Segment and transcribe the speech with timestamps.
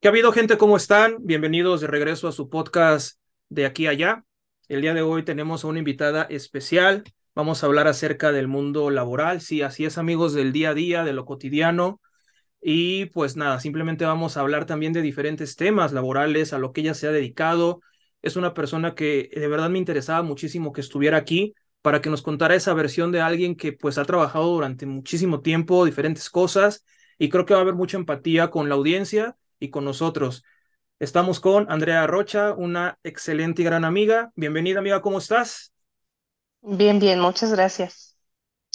[0.00, 0.58] ¿Qué ha habido, gente?
[0.58, 1.16] ¿Cómo están?
[1.26, 3.18] Bienvenidos de regreso a su podcast
[3.48, 4.24] de aquí a allá.
[4.68, 7.02] El día de hoy tenemos a una invitada especial.
[7.34, 9.40] Vamos a hablar acerca del mundo laboral.
[9.40, 12.00] Sí, así es, amigos, del día a día, de lo cotidiano.
[12.62, 16.82] Y pues nada, simplemente vamos a hablar también de diferentes temas laborales, a lo que
[16.82, 17.80] ella se ha dedicado.
[18.22, 22.22] Es una persona que de verdad me interesaba muchísimo que estuviera aquí para que nos
[22.22, 26.84] contara esa versión de alguien que pues ha trabajado durante muchísimo tiempo, diferentes cosas,
[27.18, 30.44] y creo que va a haber mucha empatía con la audiencia y con nosotros.
[30.98, 34.32] Estamos con Andrea Rocha, una excelente y gran amiga.
[34.36, 35.72] Bienvenida, amiga, ¿cómo estás?
[36.62, 38.16] Bien, bien, muchas gracias.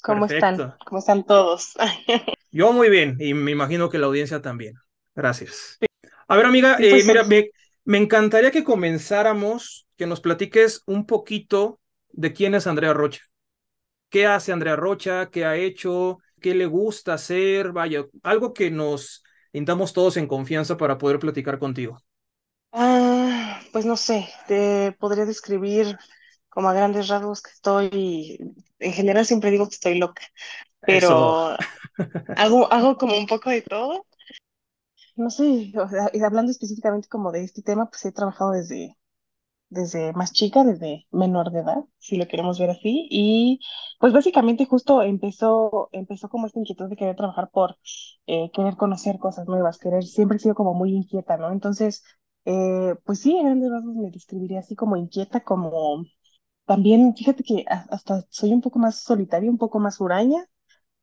[0.04, 0.76] ¿Cómo están?
[0.86, 1.74] ¿Cómo están todos?
[2.52, 4.76] Yo muy bien y me imagino que la audiencia también.
[5.16, 5.80] Gracias.
[6.28, 7.24] A ver, amiga, Sí, eh, pues mira,
[7.86, 13.22] me encantaría que comenzáramos, que nos platiques un poquito de quién es Andrea Rocha.
[14.10, 15.30] ¿Qué hace Andrea Rocha?
[15.32, 16.20] ¿Qué ha hecho?
[16.42, 17.72] ¿Qué le gusta hacer?
[17.72, 19.24] Vaya, algo que nos
[19.54, 22.00] sintamos todos en confianza para poder platicar contigo.
[22.72, 25.98] ah, pues no sé, te podría describir
[26.50, 28.40] como a grandes rasgos que estoy,
[28.80, 30.24] en general siempre digo que estoy loca,
[30.84, 31.58] pero
[32.36, 34.06] hago, hago como un poco de todo.
[35.16, 38.96] No sé, o sea, y hablando específicamente como de este tema, pues he trabajado desde
[39.74, 43.08] desde más chica, desde menor de edad, si lo queremos ver así.
[43.12, 43.60] Y
[44.00, 47.78] pues básicamente justo empezó, empezó como esta inquietud de querer trabajar por
[48.28, 51.52] eh, querer conocer cosas nuevas, querer, siempre he sido como muy inquieta, ¿no?
[51.52, 52.04] Entonces,
[52.46, 56.06] eh, pues sí, en grandes rasgos me describiría así como inquieta, como
[56.66, 60.46] también, fíjate que hasta soy un poco más solitaria, un poco más huraña.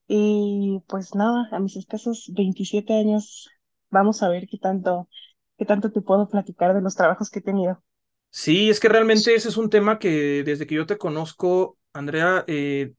[0.08, 3.48] Y pues nada, a mis escasos 27 años,
[3.90, 5.08] vamos a ver qué tanto,
[5.56, 7.82] qué tanto te puedo platicar de los trabajos que he tenido.
[8.30, 12.44] Sí, es que realmente ese es un tema que desde que yo te conozco, Andrea,
[12.46, 12.92] eh,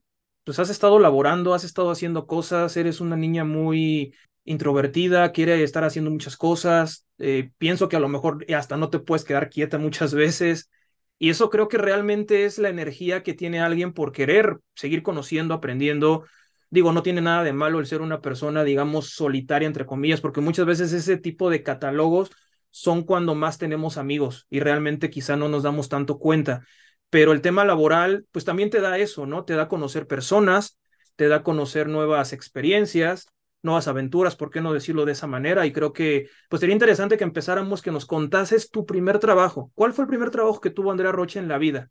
[0.44, 5.84] pues has estado laborando, has estado haciendo cosas, eres una niña muy introvertida, quiere estar
[5.84, 9.78] haciendo muchas cosas, eh, pienso que a lo mejor hasta no te puedes quedar quieta
[9.78, 10.70] muchas veces,
[11.18, 15.54] y eso creo que realmente es la energía que tiene alguien por querer seguir conociendo,
[15.54, 16.24] aprendiendo.
[16.68, 20.40] Digo, no tiene nada de malo el ser una persona, digamos, solitaria, entre comillas, porque
[20.40, 22.30] muchas veces ese tipo de catálogos
[22.72, 26.64] son cuando más tenemos amigos y realmente quizá no nos damos tanto cuenta.
[27.10, 29.44] Pero el tema laboral, pues también te da eso, ¿no?
[29.44, 30.78] Te da conocer personas,
[31.16, 33.26] te da conocer nuevas experiencias,
[33.62, 35.66] nuevas aventuras, ¿por qué no decirlo de esa manera?
[35.66, 39.70] Y creo que, pues sería interesante que empezáramos, que nos contases tu primer trabajo.
[39.74, 41.90] ¿Cuál fue el primer trabajo que tuvo Andrea Rocha en la vida?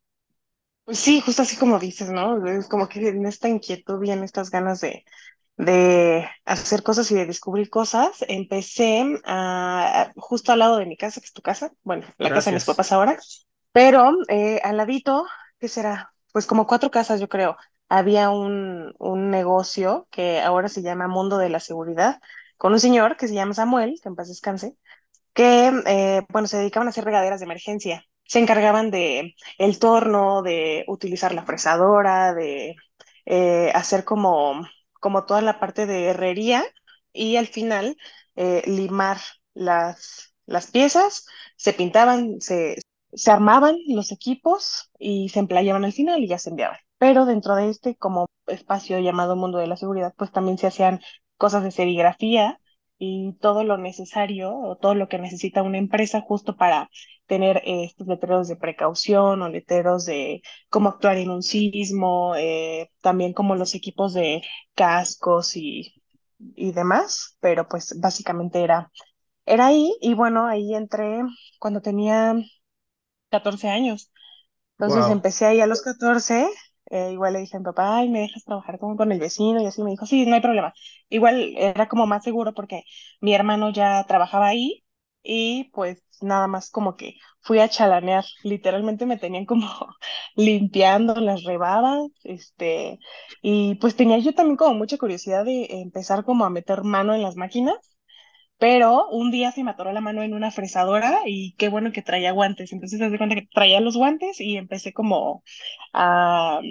[0.83, 2.43] Pues sí, justo así como dices, ¿no?
[2.47, 5.05] Es como que en esta inquietud y en estas ganas de,
[5.65, 11.21] de hacer cosas y de descubrir cosas, empecé a, justo al lado de mi casa,
[11.21, 12.65] que es tu casa, bueno, la casa de mis Gracias.
[12.65, 13.17] papás ahora,
[13.71, 15.25] pero eh, al ladito,
[15.59, 16.13] ¿qué será?
[16.31, 17.57] Pues como cuatro casas, yo creo.
[17.89, 22.19] Había un, un negocio que ahora se llama Mundo de la Seguridad,
[22.57, 24.75] con un señor que se llama Samuel, que en paz descanse
[25.33, 28.05] que, eh, bueno, se dedicaban a hacer regaderas de emergencia.
[28.25, 32.75] Se encargaban de el torno, de utilizar la fresadora, de
[33.25, 34.61] eh, hacer como,
[35.01, 36.63] como toda la parte de herrería
[37.13, 37.97] y al final
[38.37, 39.19] eh, limar
[39.53, 41.25] las, las piezas,
[41.57, 42.77] se pintaban, se,
[43.13, 46.77] se armaban los equipos y se emplayaban al final y ya se enviaban.
[46.99, 51.01] Pero dentro de este como espacio llamado mundo de la seguridad, pues también se hacían
[51.37, 52.60] cosas de serigrafía
[53.01, 56.89] y todo lo necesario o todo lo que necesita una empresa justo para
[57.27, 62.91] tener eh, estos letreros de precaución o letreros de cómo actuar en un sismo, eh,
[63.01, 64.43] también como los equipos de
[64.75, 65.95] cascos y,
[66.55, 68.91] y demás, pero pues básicamente era,
[69.45, 71.23] era ahí y bueno, ahí entré
[71.59, 72.35] cuando tenía
[73.29, 74.11] 14 años.
[74.77, 75.09] Entonces Wow.
[75.09, 76.49] empecé ahí a los 14,
[76.91, 79.61] eh, igual le dije a mi papá, ay, ¿me dejas trabajar como con el vecino?
[79.61, 80.73] Y así me dijo, sí, no hay problema.
[81.09, 82.83] Igual era como más seguro porque
[83.21, 84.83] mi hermano ya trabajaba ahí
[85.23, 88.25] y pues nada más como que fui a chalanear.
[88.43, 89.67] Literalmente me tenían como
[90.35, 92.99] limpiando las rebadas, este,
[93.41, 97.21] y pues tenía yo también como mucha curiosidad de empezar como a meter mano en
[97.23, 97.90] las máquinas.
[98.61, 102.03] Pero un día se me atoró la mano en una fresadora y qué bueno que
[102.03, 102.73] traía guantes.
[102.73, 105.43] Entonces se de cuenta que traía los guantes y empecé como
[105.93, 106.61] a...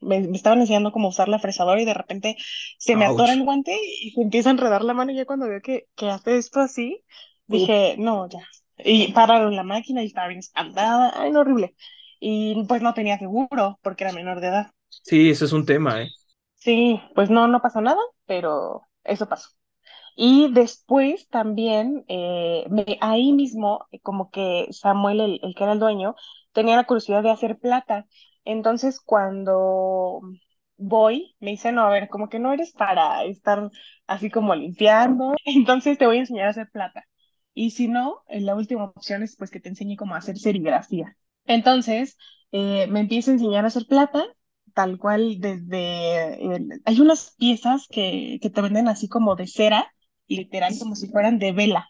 [0.00, 2.36] Me, me estaban enseñando cómo usar la fresadora y de repente
[2.78, 3.34] se me atora Ouch.
[3.34, 6.10] el guante y se empieza a enredar la mano y ya cuando veo que, que
[6.10, 7.02] hace esto así,
[7.50, 8.40] Uh, dije, no, ya.
[8.78, 11.12] Y pararon la máquina y estaba bien espantada.
[11.16, 11.74] Ay, no, horrible.
[12.20, 14.72] Y pues no tenía seguro porque era menor de edad.
[15.02, 16.08] sí, ese es un tema, ¿eh?
[16.54, 19.50] Sí, pues no, no pasó nada, pero eso pasó.
[20.16, 25.72] Y después también, eh, me- ahí mismo, eh, como que Samuel, el, el que era
[25.72, 26.14] el dueño,
[26.52, 28.06] tenía la curiosidad de hacer plata.
[28.44, 30.20] Entonces, cuando
[30.76, 33.70] voy, me dice, no, a ver, como que no eres para estar
[34.06, 37.04] así como limpiando, entonces te voy a enseñar a hacer plata.
[37.54, 41.16] y si no, eh, la última opción es pues que te enseñe cómo hacer serigrafía.
[41.46, 42.16] Entonces,
[42.52, 44.24] eh, me empieza a enseñar a hacer plata,
[44.74, 46.38] tal cual desde...
[46.84, 49.92] hay unas piezas que, que te venden así como de cera,
[50.28, 51.88] literal, como si fueran de vela.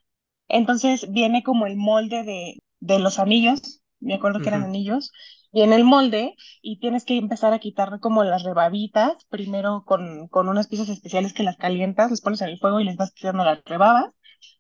[0.48, 5.12] Entonces viene como el molde de, de los anillos, me acuerdo que eran anillos,
[5.52, 10.28] y en el molde, y tienes que empezar a quitar como las rebabitas, primero con,
[10.28, 13.12] con unas piezas especiales que las calientas, las pones en el fuego y les vas
[13.12, 14.12] quitando las rebabas,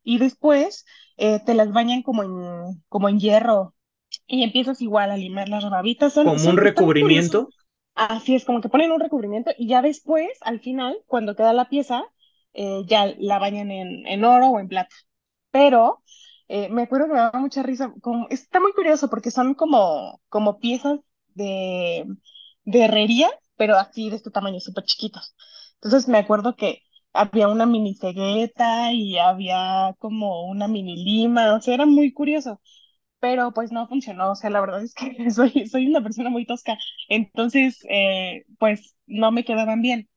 [0.02, 0.84] y después
[1.16, 3.74] eh, te las bañan como en, como en hierro,
[4.26, 6.14] y empiezas igual a limar las rebabitas.
[6.14, 7.48] como un recubrimiento.
[7.94, 11.68] Así es, como que ponen un recubrimiento, y ya después, al final, cuando queda la
[11.68, 12.04] pieza,
[12.54, 14.94] eh, ya la bañan en, en oro o en plata.
[15.50, 16.02] Pero
[16.48, 17.92] eh, me acuerdo que me daba mucha risa.
[18.02, 21.00] Como, está muy curioso porque son como, como piezas
[21.34, 22.06] de,
[22.64, 25.34] de herrería, pero así de este tamaño, súper chiquitos.
[25.76, 26.80] Entonces me acuerdo que
[27.12, 32.60] había una mini cegueta y había como una mini lima, o sea, era muy curioso.
[33.20, 36.46] Pero pues no funcionó, o sea, la verdad es que soy, soy una persona muy
[36.46, 36.78] tosca,
[37.08, 40.08] entonces eh, pues no me quedaban bien.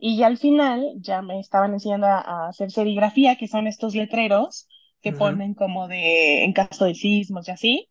[0.00, 3.94] Y ya al final ya me estaban enseñando a, a hacer serigrafía, que son estos
[3.94, 4.66] letreros
[5.02, 7.88] que ponen como de en caso de sismos y así,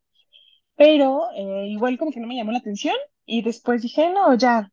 [0.75, 2.95] pero eh, igual como que no me llamó la atención
[3.25, 4.71] y después dije, no, ya,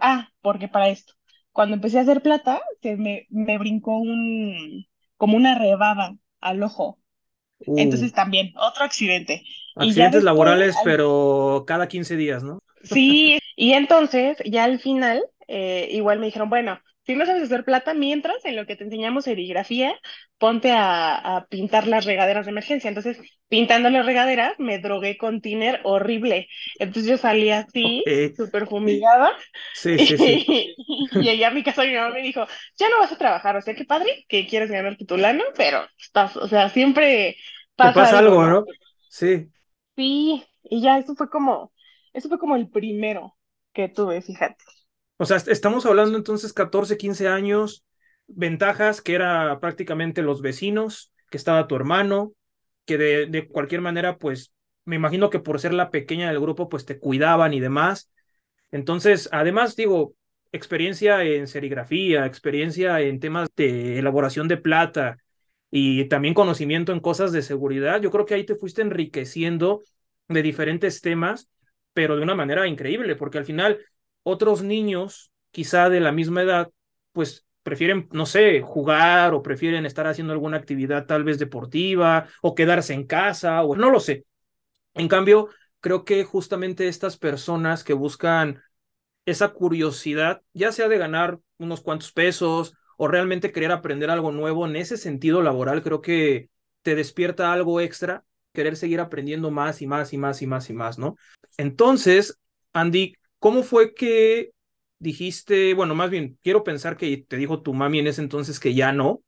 [0.00, 1.14] ah, porque para esto,
[1.52, 4.86] cuando empecé a hacer plata, se me, me brincó un,
[5.16, 6.98] como una rebaba al ojo.
[7.66, 7.78] Uh.
[7.78, 9.42] Entonces también, otro accidente.
[9.74, 12.62] Accidentes laborales, pero cada 15 días, ¿no?
[12.82, 17.64] Sí, y entonces ya al final, eh, igual me dijeron, bueno, si no sabes hacer
[17.64, 19.98] plata, mientras en lo que te enseñamos serigrafía,
[20.38, 22.86] ponte a, pintar las regaderas de emergencia.
[22.86, 23.18] Entonces,
[23.48, 26.46] pintando las regaderas, me drogué con tiner horrible.
[26.78, 28.04] Entonces yo salí así,
[28.36, 29.32] súper fumigada.
[29.74, 30.74] Sí, sí, sí.
[30.76, 32.46] Y, llegué a mi casa y mi mamá me dijo,
[32.78, 35.84] ya no vas a trabajar, o sea, qué padre que quieres ganar tu lana, pero
[35.98, 37.36] estás, o sea, siempre
[37.74, 38.64] pasa, algo, ¿no?
[39.08, 39.48] Sí.
[39.96, 41.72] Sí, y ya eso fue como,
[42.12, 43.36] eso fue como el primero
[43.72, 44.62] que tuve, fíjate.
[45.20, 47.84] O sea, estamos hablando entonces 14, 15 años,
[48.26, 52.32] ventajas que era prácticamente los vecinos, que estaba tu hermano,
[52.86, 54.50] que de, de cualquier manera, pues
[54.86, 58.10] me imagino que por ser la pequeña del grupo, pues te cuidaban y demás.
[58.70, 60.14] Entonces, además, digo,
[60.52, 65.18] experiencia en serigrafía, experiencia en temas de elaboración de plata
[65.70, 69.82] y también conocimiento en cosas de seguridad, yo creo que ahí te fuiste enriqueciendo
[70.28, 71.50] de diferentes temas,
[71.92, 73.80] pero de una manera increíble, porque al final
[74.22, 76.70] otros niños, quizá de la misma edad,
[77.12, 82.54] pues prefieren, no sé, jugar o prefieren estar haciendo alguna actividad tal vez deportiva o
[82.54, 84.24] quedarse en casa o no lo sé.
[84.94, 85.48] En cambio,
[85.80, 88.62] creo que justamente estas personas que buscan
[89.26, 94.66] esa curiosidad, ya sea de ganar unos cuantos pesos o realmente querer aprender algo nuevo
[94.66, 96.50] en ese sentido laboral, creo que
[96.82, 100.72] te despierta algo extra, querer seguir aprendiendo más y más y más y más y
[100.72, 101.16] más, ¿no?
[101.56, 102.38] Entonces,
[102.72, 104.52] Andy, ¿Cómo fue que
[104.98, 108.74] dijiste, bueno, más bien, quiero pensar que te dijo tu mami en ese entonces que
[108.74, 109.22] ya no?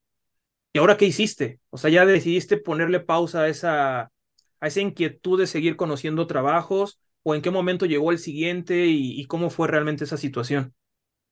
[0.74, 1.60] ¿Y ahora qué hiciste?
[1.70, 7.00] O sea, ya decidiste ponerle pausa a esa, a esa inquietud de seguir conociendo trabajos,
[7.22, 10.74] o en qué momento llegó el siguiente y, cómo fue realmente esa situación.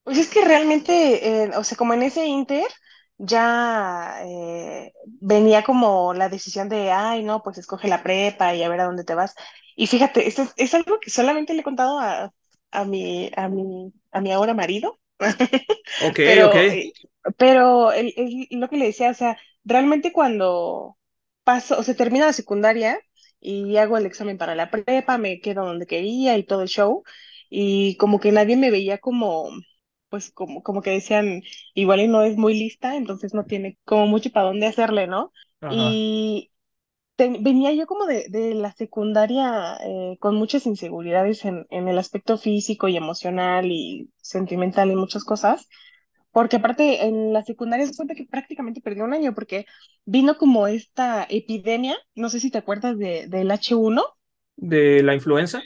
[0.02, 2.66] Pues es que realmente, eh, o sea, como en ese inter,
[3.18, 8.68] ya eh, venía como la decisión de, ay, no, pues escoge la prepa y a
[8.70, 9.34] ver a dónde te vas.
[9.76, 12.32] Y fíjate, esto es algo que solamente le he contado a
[12.70, 15.00] a mi, a mi, a mi ahora marido.
[15.98, 16.54] Ok, pero, ok.
[16.68, 16.92] Eh,
[17.36, 17.90] pero
[18.50, 20.98] lo que le decía, o sea, realmente cuando
[21.44, 22.98] paso, o sea, termina la secundaria
[23.40, 27.02] y hago el examen para la prepa, me quedo donde quería y todo el show,
[27.48, 29.50] y como que nadie me veía como,
[30.08, 31.42] pues como, como que decían,
[31.74, 35.32] igual y no es muy lista, entonces no tiene como mucho para dónde hacerle, ¿no?
[35.68, 36.50] Y,
[37.28, 42.38] venía yo como de, de la secundaria eh, con muchas inseguridades en, en, el aspecto
[42.38, 45.68] físico y emocional y sentimental y muchas cosas,
[46.32, 49.66] porque aparte en la secundaria se cuenta que prácticamente perdí un año porque
[50.04, 54.02] vino como esta epidemia, no sé si te acuerdas de, del H1.
[54.56, 55.62] ¿De la influenza?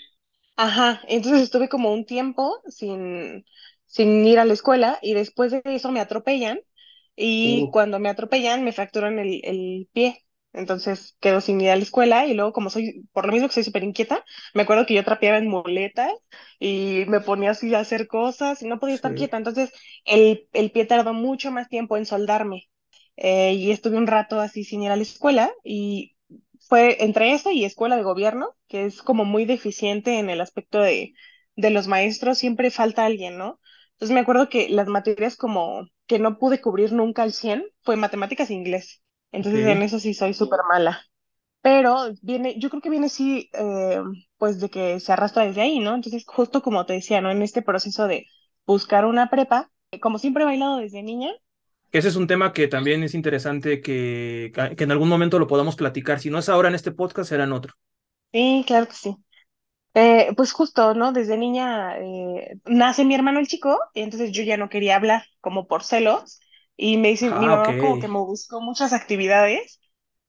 [0.56, 3.44] Ajá, entonces estuve como un tiempo sin,
[3.87, 6.61] sin ir a la escuela y después de eso me atropellan
[7.16, 7.70] y uh.
[7.70, 10.23] cuando me atropellan me fracturan el, el pie.
[10.54, 13.54] Entonces quedo sin ir a la escuela y luego como soy, por lo mismo que
[13.54, 16.12] soy súper inquieta, me acuerdo que yo trapeaba en muletas
[16.61, 19.37] y me ponía así a hacer cosas y no podía estar quieta.
[19.37, 19.73] Entonces
[20.04, 22.68] el, el, pie tardó mucho más tiempo en soldarme
[23.16, 26.16] eh, y estuve un rato así sin ir a la escuela y
[26.68, 30.80] fue entre eso y escuela de gobierno, que es como muy deficiente en el aspecto
[30.80, 31.14] de,
[31.56, 33.61] de los maestros, siempre falta alguien, ¿no?
[33.92, 37.96] Entonces me acuerdo que las materias como que no pude cubrir nunca al 100 fue
[37.96, 39.03] matemáticas e inglés.
[39.34, 41.02] Entonces en eso sí soy súper mala.
[41.62, 44.00] Pero viene, yo creo que viene sí, eh,
[44.38, 45.94] pues de que se arrastra desde ahí, ¿no?
[45.94, 47.30] Entonces, justo como te decía, ¿no?
[47.30, 48.26] En este proceso de
[48.66, 49.70] buscar una prepa,
[50.02, 51.30] como siempre he bailado desde niña,
[51.92, 55.76] Ese es un tema que también es interesante que, que en algún momento lo podamos
[55.76, 56.20] platicar.
[56.20, 57.72] Si no es ahora en este podcast, será en otro.
[58.32, 59.16] sí, claro que sí.
[59.94, 61.12] Eh, pues justo, ¿no?
[61.12, 65.24] Desde niña eh, nace mi hermano el chico, y entonces yo ya no quería hablar,
[65.40, 66.40] como por celos,
[66.76, 69.80] y me dice, mi Ah, mamá como que me buscó muchas actividades,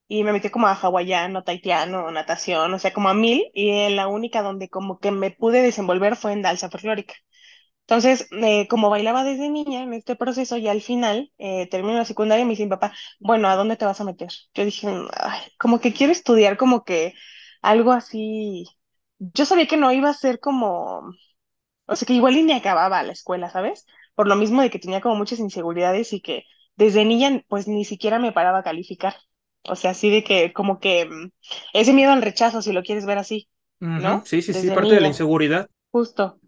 [0.08, 3.90] y me metí como a hawaiano, taitiano, natación, o sea, como a mil, y eh,
[3.92, 7.16] la única donde como que me pude desenvolver fue en danza folclórica.
[7.82, 12.06] Entonces, eh, como bailaba desde niña en este proceso, y al final eh, termino la
[12.06, 14.30] secundaria y me dice mi papá, bueno, ¿a dónde te vas a meter?
[14.56, 17.14] Yo dije, "Ay, como que quiero estudiar como que
[17.62, 18.66] algo así.
[19.20, 21.02] Yo sabía que no iba a ser como,
[21.88, 23.86] o sea, que igual y ni acababa la escuela, ¿sabes?
[24.16, 26.44] Por lo mismo de que tenía como muchas inseguridades y que
[26.76, 29.16] desde niña pues ni siquiera me paraba a calificar.
[29.64, 31.32] O sea, así de que como que mm,
[31.74, 33.50] ese miedo al rechazo, si lo quieres ver así,
[33.96, 34.26] ¿no?
[34.26, 35.68] Sí, sí, sí, parte de la inseguridad.
[35.92, 36.40] justo.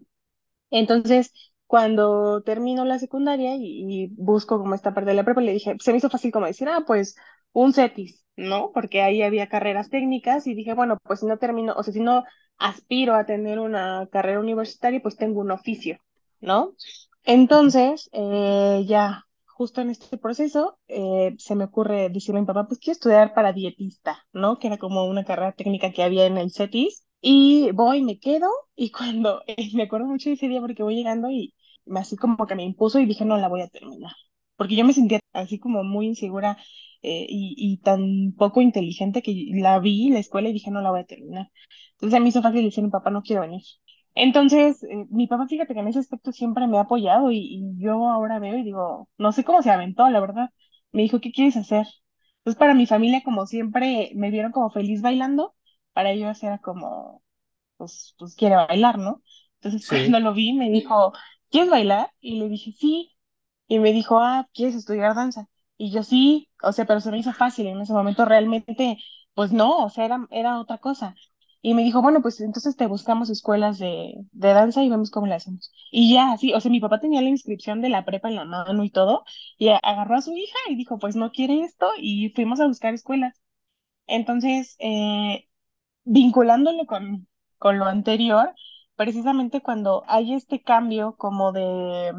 [0.72, 1.34] Entonces,
[1.68, 5.76] cuando termino la secundaria y, y busco como esta parte de la prepa, le dije,
[5.80, 7.16] se me hizo fácil como decir, ah, pues
[7.54, 8.72] un CETIS, ¿no?
[8.74, 12.02] Porque ahí había carreras técnicas y dije, bueno, pues si no termino, o sea, si
[12.02, 12.24] no
[12.58, 16.00] aspiro a tener una carrera universitaria, pues tengo un oficio,
[16.42, 16.76] ¿no?
[17.28, 22.68] Entonces, eh, ya, justo en este proceso, eh, se me ocurre decirle a mi papá,
[22.68, 24.60] pues quiero estudiar para dietista, ¿no?
[24.60, 27.06] Que era como una carrera técnica que había en el CETIS.
[27.20, 30.96] Y voy, me quedo, y cuando, eh, me acuerdo mucho de ese día porque voy
[30.96, 31.54] llegando y
[31.86, 34.14] me así como que me impuso y dije, no, la voy a terminar.
[34.56, 36.58] Porque yo me sentía así como muy insegura
[37.02, 40.92] eh, y, tan poco inteligente que la vi en la escuela y dije, no la
[40.92, 41.52] voy a terminar.
[41.94, 43.62] Entonces a mí hizo fácil decir, mi papá no quiero venir.
[44.20, 47.80] Entonces, eh, mi papá, fíjate que en ese aspecto siempre me ha apoyado y, y
[47.84, 50.50] yo ahora veo y digo, no sé cómo se aventó, la verdad.
[50.92, 51.88] Me dijo, ¿qué quieres hacer?
[52.40, 55.56] Entonces, para mi familia, como siempre, me vieron como feliz bailando,
[55.94, 57.22] para ellos era como,
[57.78, 59.24] pues, pues quiere bailar, ¿no?
[59.62, 61.14] Entonces, Sí, cuando lo vi, me dijo,
[61.52, 62.12] ¿quieres bailar?
[62.22, 63.12] Y le dije, sí.
[63.68, 65.48] Y me dijo, ah, ¿quieres estudiar danza?
[65.78, 68.98] Y yo sí, o sea, pero se me hizo fácil en ese momento realmente,
[69.34, 71.16] pues no, o sea, era, era otra cosa.
[71.68, 75.28] Y me dijo, bueno, pues entonces te buscamos escuelas de, de danza y vemos cómo
[75.28, 75.74] le hacemos.
[75.92, 78.46] Y ya, así, o sea, mi papá tenía la inscripción de la prepa en la
[78.46, 79.26] mano y todo,
[79.58, 82.94] y agarró a su hija y dijo, pues no quiere esto, y fuimos a buscar
[82.94, 83.42] escuelas.
[84.08, 85.48] Entonces, eh,
[86.06, 87.28] vinculándolo con,
[87.60, 88.56] con lo anterior,
[88.96, 92.14] precisamente cuando hay este cambio como de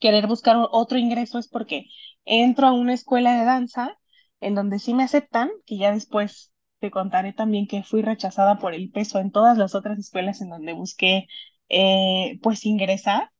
[0.00, 1.86] querer buscar otro ingreso es porque
[2.24, 3.98] entro a una escuela de danza
[4.40, 6.53] en donde sí me aceptan, que ya después
[6.84, 10.50] te contaré también que fui rechazada por el peso en todas las otras escuelas en
[10.50, 11.26] donde busqué
[11.70, 13.30] eh, pues ingresar,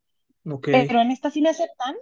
[0.71, 1.97] pero en esta sí me aceptan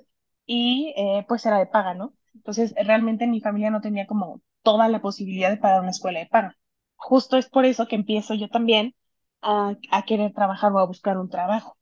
[0.47, 2.15] y eh, pues era de paga, ¿no?
[2.35, 6.27] Entonces realmente mi familia no tenía como toda la posibilidad de pagar una escuela de
[6.27, 6.57] paga.
[6.97, 8.95] Justo es por eso que empiezo yo también
[9.43, 11.77] a, a querer trabajar o a buscar un trabajo.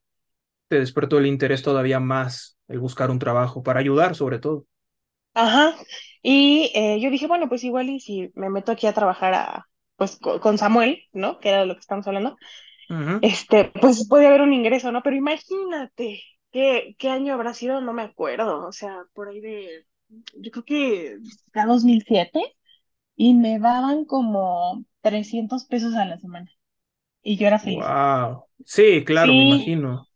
[0.69, 4.67] Te despertó el interés todavía más el buscar un trabajo para ayudar, sobre todo.
[5.35, 5.75] Ajá.
[6.23, 9.67] Y eh, yo dije, bueno, pues igual y si me meto aquí a trabajar a,
[9.97, 11.41] pues co- con Samuel, ¿no?
[11.41, 12.37] Que era de lo que estamos hablando,
[13.21, 15.03] este, pues puede haber un ingreso, ¿no?
[15.03, 16.23] Pero imagínate,
[16.53, 17.81] ¿qué, qué año habrá sido?
[17.81, 18.67] No me acuerdo.
[18.67, 19.87] O sea, por ahí de,
[20.37, 21.19] yo creo que
[21.55, 22.43] era 2007
[23.17, 26.51] y me daban como 300 pesos a la semana
[27.23, 27.97] y yo era feliz.
[28.23, 28.47] Wow.
[28.67, 30.09] Sí, claro, me imagino.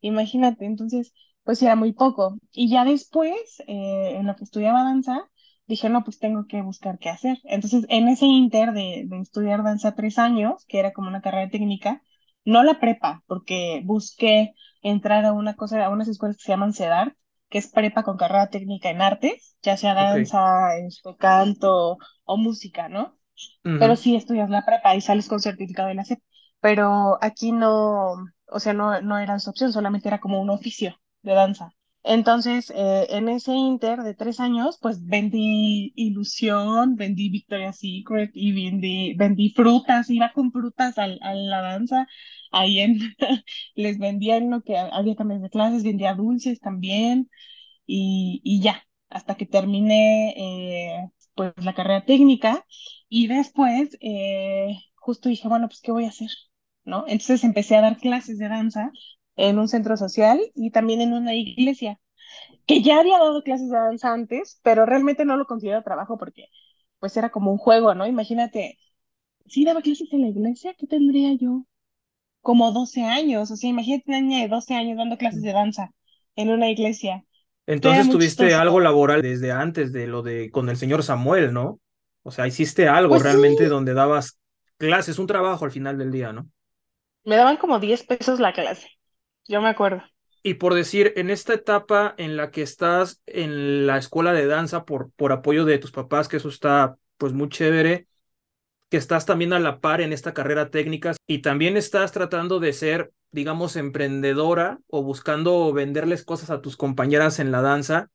[0.00, 1.12] Imagínate, entonces,
[1.44, 2.38] pues era muy poco.
[2.52, 5.28] Y ya después, eh, en lo que estudiaba danza,
[5.66, 7.38] dije, no, pues tengo que buscar qué hacer.
[7.44, 11.50] Entonces, en ese inter de, de estudiar danza tres años, que era como una carrera
[11.50, 12.02] técnica,
[12.44, 16.74] no la prepa, porque busqué entrar a una cosa, a unas escuelas que se llaman
[16.74, 17.16] CEDAR,
[17.48, 22.88] que es prepa con carrera técnica en artes, ya sea danza, este, canto o música,
[22.88, 23.18] ¿no?
[23.76, 23.96] pero Ujú.
[23.96, 26.20] sí estudias la prepa y sales con certificado de la SEP.
[26.60, 28.14] Pero aquí no,
[28.48, 31.72] o sea, no, no era esa opción, solamente era como un oficio de danza.
[32.06, 38.52] Entonces, eh, en ese inter de tres años, pues vendí ilusión, vendí Victoria's Secret y
[38.52, 42.06] vendí, vendí frutas, iba con frutas al- a, la danza.
[42.52, 42.98] Ahí en,
[43.74, 47.30] les vendía en lo que había cambios de clases, vendía dulces también
[47.86, 52.64] y, y ya, hasta que terminé eh, pues la carrera técnica
[53.08, 56.28] y después eh, justo dije, bueno, pues ¿qué voy a hacer?
[56.84, 57.04] ¿No?
[57.06, 58.92] Entonces empecé a dar clases de danza
[59.36, 62.00] en un centro social y también en una iglesia,
[62.66, 66.48] que ya había dado clases de danza antes, pero realmente no lo considero trabajo porque
[67.00, 68.06] pues era como un juego, ¿no?
[68.06, 68.78] Imagínate,
[69.46, 71.66] si daba clases en la iglesia, ¿qué tendría yo?
[72.42, 75.90] Como 12 años, o sea, imagínate una niña de 12 años dando clases de danza
[76.36, 77.24] en una iglesia.
[77.66, 81.80] Entonces tuviste algo laboral desde antes de lo de con el señor Samuel, ¿no?
[82.22, 84.38] O sea, hiciste algo Pues sí, realmente donde dabas
[84.76, 86.50] clases, un trabajo al final del día, ¿no?
[87.24, 88.88] me daban como 10 pesos la clase,
[89.46, 90.02] yo me acuerdo.
[90.42, 94.84] Y por decir, en esta etapa en la que estás en la escuela de danza
[94.84, 98.06] por, por apoyo de tus papás, que eso está pues muy chévere,
[98.90, 102.72] que estás también a la par en esta carrera técnica y también estás tratando de
[102.74, 108.10] ser, digamos, emprendedora o buscando venderles cosas a tus compañeras en la danza.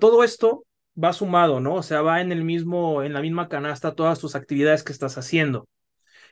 [0.00, 0.66] Todo esto
[1.02, 1.74] va sumado, ¿no?
[1.74, 5.16] O sea, va en el mismo, en la misma canasta todas tus actividades que estás
[5.18, 5.68] haciendo.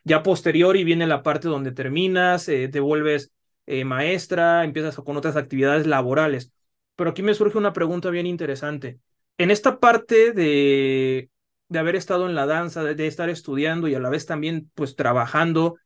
[0.04, 3.33] Ya posterior y viene la parte donde terminas, eh, te vuelves
[3.68, 6.52] eh, maestra, empiezas con otras actividades laborales.
[6.96, 8.98] Pero aquí me surge una pregunta bien interesante.
[9.37, 11.30] En esta parte de,
[11.68, 14.96] de haber estado en la danza, de, estar estudiando y a la vez también pues
[14.96, 15.76] trabajando,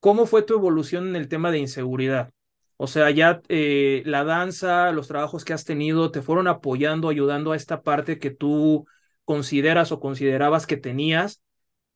[0.00, 2.32] ¿cómo fue tu evolución en el tema de inseguridad?
[2.78, 7.52] O sea, ya eh, la danza, los trabajos que has tenido, te fueron apoyando, ayudando
[7.52, 8.86] a esta parte que tú
[9.24, 11.42] consideras o considerabas que tenías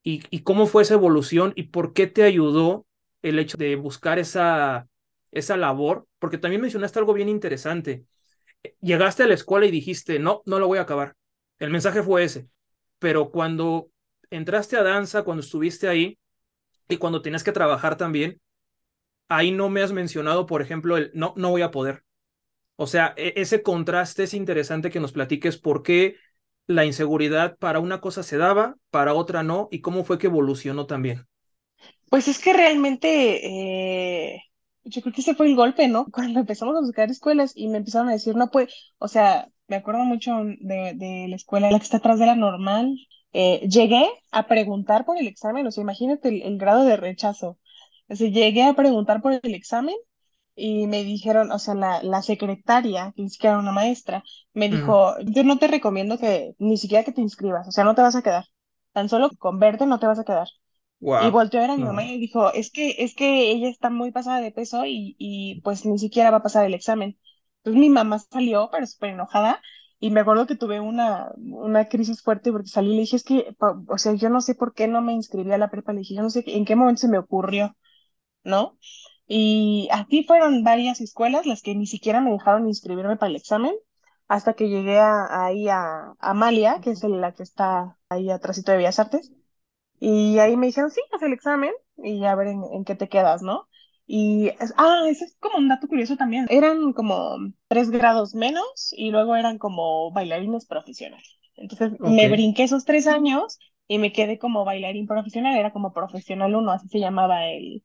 [0.03, 2.85] y, y cómo fue esa evolución y por qué te ayudó
[3.23, 4.89] el hecho de buscar esa,
[5.31, 8.05] esa labor, porque también mencionaste algo bien interesante.
[8.81, 11.17] Llegaste a la escuela y dijiste, no, no lo voy a acabar.
[11.59, 12.49] El mensaje fue ese,
[12.99, 13.91] pero cuando
[14.31, 16.19] entraste a danza, cuando estuviste ahí
[16.89, 18.41] y cuando tenías que trabajar también,
[19.29, 22.05] ahí no me has mencionado, por ejemplo, el no, no voy a poder.
[22.77, 26.17] O sea, e ese contraste es interesante que nos platiques por qué
[26.67, 30.87] la inseguridad para una cosa se daba, para otra no, y cómo fue que evolucionó
[30.87, 31.27] también.
[32.13, 34.43] Pues es que realmente, eh,
[34.85, 36.07] yo creo que ese fue el golpe, ¿no?
[36.13, 39.77] Cuando empezamos a buscar escuelas y me empezaron a decir, no, pues, o sea, me
[39.77, 42.95] acuerdo mucho de, de la escuela, la que está atrás de la normal.
[43.33, 47.59] Eh, llegué a preguntar por el examen, o sea, imagínate el, el grado de rechazo.
[48.09, 49.97] O sea, llegué a preguntar por el examen
[50.57, 54.23] y me dijeron, o sea, la, la secretaria, que ni siquiera era una maestra,
[54.55, 57.85] me Mm, dijo, yo no te recomiendo que ni siquiera que te inscribas, o sea,
[57.85, 58.45] no te vas a quedar.
[58.93, 60.49] Tan solo con verte no te vas a quedar.
[61.17, 63.91] Y volteó a ver a mi mamá y dijo, es que, es que ella está
[63.91, 67.19] muy pasada de peso y, y pues ni siquiera va a pasar el examen.
[67.59, 69.61] Entonces mi mamá salió, pero súper enojada,
[70.01, 73.25] y me acuerdo que tuve una, una crisis fuerte porque salí y le dije, es
[73.25, 73.55] que,
[73.89, 76.15] o sea, yo no sé por qué no me inscribí a la prepa, le dije,
[76.17, 77.77] yo no sé en qué momento se me ocurrió,
[78.45, 78.79] ¿no?
[79.27, 83.75] Y así fueron varias escuelas las que ni siquiera me dejaron inscribirme para el examen,
[84.29, 88.73] hasta que llegué a, ahí a, a Amalia, que es la que está ahí atrásito
[88.73, 89.33] de Bellas Artes.
[90.05, 93.09] Y ahí me dijeron, sí, haz el examen y a ver en, en qué te
[93.09, 93.69] quedas, ¿no?
[94.07, 96.47] Y, ah, ese es como un dato curioso también.
[96.51, 97.37] Eran como
[97.69, 101.39] tres grados menos y luego eran como bailarines profesionales.
[101.57, 105.93] Entonces Ok, me brinqué esos tres años y me quedé como bailarín profesional, era como
[105.93, 107.85] profesional uno, así se llamaba el.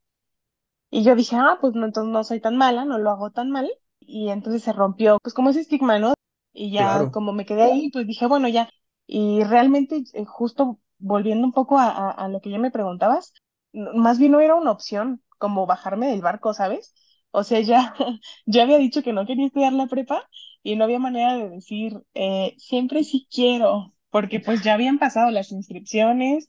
[0.90, 3.52] Y yo dije, ah, pues no, entonces no soy tan mala, no lo hago tan
[3.52, 3.70] mal.
[4.00, 6.14] Y entonces se rompió, pues como ese estigma, ¿no?
[6.54, 7.12] Y ya claro.
[7.12, 8.70] como me quedé ahí, pues dije, bueno, ya.
[9.06, 13.34] Y realmente, eh, justo volviendo un poco a, a, a lo que ya me preguntabas,
[13.74, 16.94] más bien no era una opción como bajarme del barco, ¿sabes?
[17.32, 17.96] O sea, ya,
[18.46, 20.28] ya había dicho que no quería estudiar la prepa
[20.64, 25.32] y no había manera de decir, eh, siempre sí quiero, porque pues ya habían pasado
[25.32, 26.48] las inscripciones,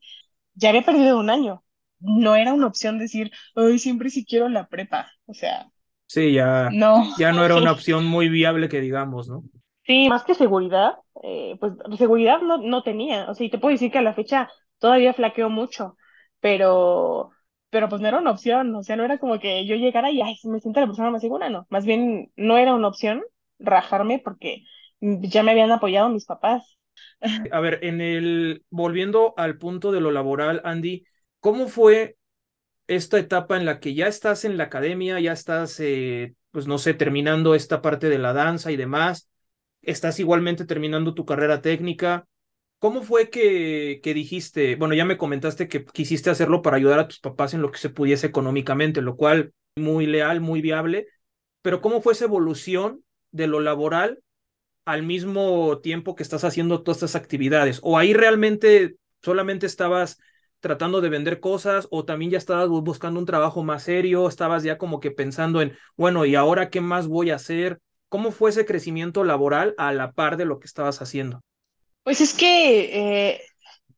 [0.54, 1.64] ya había perdido un año.
[2.00, 5.10] No era una opción decir, ay, siempre sí quiero la prepa.
[5.26, 5.70] O sea,
[6.06, 7.04] Sí, ya, no.
[7.14, 9.44] ya no era una opción muy viable que digamos, ¿no?
[9.88, 13.30] Sí, más que seguridad, eh, pues seguridad no, no tenía.
[13.30, 15.96] O sea, y te puedo decir que a la fecha todavía flaqueó mucho,
[16.40, 17.30] pero,
[17.70, 18.74] pero pues no era una opción.
[18.76, 21.22] O sea, no era como que yo llegara y, ay, me siento la persona más
[21.22, 21.66] segura, no.
[21.70, 23.24] Más bien no era una opción
[23.58, 24.64] rajarme porque
[25.00, 26.78] ya me habían apoyado mis papás.
[27.52, 31.04] A ver, en el, volviendo al punto de lo laboral, Andy,
[31.40, 32.16] ¿cómo fue
[32.86, 36.78] esta etapa en la que ya estás en la academia, ya estás, eh, pues no
[36.78, 39.28] sé, terminando esta parte de la danza y demás,
[39.90, 42.26] estás igualmente terminando tu carrera técnica?
[42.78, 47.08] ¿Cómo fue que, que dijiste, bueno, ya me comentaste que quisiste hacerlo para ayudar a
[47.08, 51.06] tus papás en lo que se pudiese económicamente, lo cual muy leal, muy viable,
[51.62, 54.20] pero ¿cómo fue esa evolución de lo laboral
[54.84, 57.80] al mismo tiempo que estás haciendo todas estas actividades?
[57.82, 60.18] ¿O ahí realmente solamente estabas
[60.60, 64.78] tratando de vender cosas o también ya estabas buscando un trabajo más serio, estabas ya
[64.78, 67.80] como que pensando en, bueno, ¿y ahora qué más voy a hacer?
[68.08, 71.40] ¿Cómo fue ese crecimiento laboral a la par de lo que estabas haciendo?
[72.02, 73.40] Pues es que eh,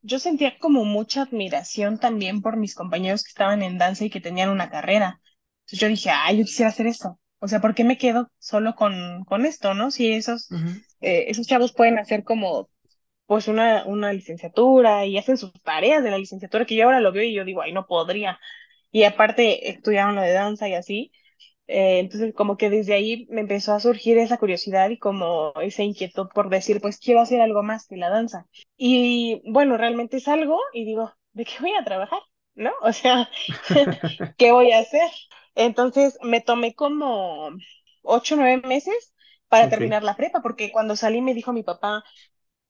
[0.02, 4.20] yo sentía como mucha admiración también por mis compañeros que estaban en danza y que
[4.20, 5.20] tenían una carrera.
[5.60, 7.20] Entonces yo dije, ay, yo quisiera hacer eso.
[7.38, 9.90] O sea, ¿por qué me quedo solo con, con esto, no?
[9.90, 10.52] Si esos,
[11.00, 12.68] eh, esos chavos pueden hacer como,
[13.26, 17.12] pues, una, una licenciatura y hacen sus tareas de la licenciatura, que yo ahora lo
[17.12, 18.38] veo y yo digo, ay, no podría.
[18.90, 21.12] Y aparte estudiaron lo de danza y así.
[21.72, 25.82] Eh, entonces, como que desde ahí me empezó a surgir esa curiosidad y como esa
[25.84, 28.46] inquietud por decir, pues quiero hacer algo más que la danza.
[28.76, 32.20] Y bueno, realmente es algo y digo, ¿de qué voy a trabajar?
[32.54, 32.72] ¿No?
[32.82, 33.30] O sea,
[34.36, 35.08] ¿qué voy a hacer?
[35.54, 37.50] Entonces me tomé como
[38.02, 39.14] ocho, nueve meses
[39.48, 42.02] para terminar la prepa, porque cuando salí me dijo mi papá,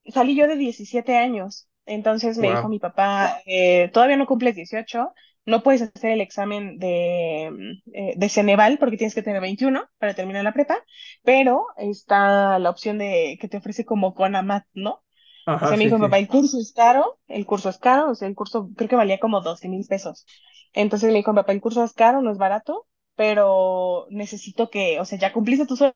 [0.07, 5.13] salí yo de 17 años, entonces me dijo mi papá, eh, todavía no cumples 18,
[5.51, 10.15] no puedes hacer el examen de, eh, de Ceneval porque tienes que tener 21 para
[10.15, 10.83] terminar la prepa,
[11.23, 15.03] pero está la opción de que te ofrece como CONAMAT, ¿no?
[15.47, 16.23] O sea, me dijo papá, sí.
[16.23, 19.19] el curso es caro, el curso es caro, o sea, el curso creo que valía
[19.19, 20.25] como doce mil pesos.
[20.73, 22.87] Entonces me dijo papá, el curso es caro, no es barato,
[23.17, 25.93] pero necesito que, o sea, ya cumpliste tu sueño,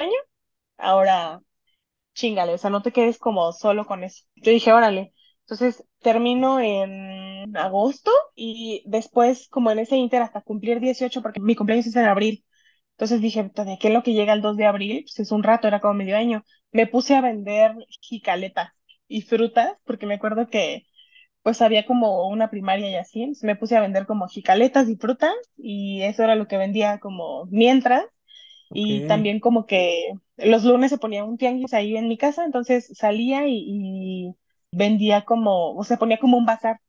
[0.77, 1.41] ahora
[2.15, 4.25] chingale, o sea, no te quedes como solo con eso.
[4.37, 5.13] Yo dije, órale.
[5.43, 7.24] Entonces termino en
[7.55, 12.07] agosto y después, como en ese inter hasta cumplir 18 porque mi cumpleaños es en
[12.07, 12.45] abril.
[12.93, 15.03] Entonces dije, "Puta, ¿de qué es lo que llega el 2 de abril?
[15.05, 16.45] Pues es un rato, era como medio año.
[16.73, 18.71] Me puse a vender jicaletas
[19.09, 20.87] y frutas, porque me acuerdo que
[21.43, 23.23] pues había como una primaria y así.
[23.23, 26.99] Entonces me puse a vender como jicaletas y frutas y eso era lo que vendía
[27.01, 28.05] como mientras.
[28.73, 32.89] Y también como que los lunes se ponía un tianguis ahí en mi casa, entonces
[32.95, 34.35] salía y, y
[34.73, 36.81] vendía como, o sea, ponía como un bazar,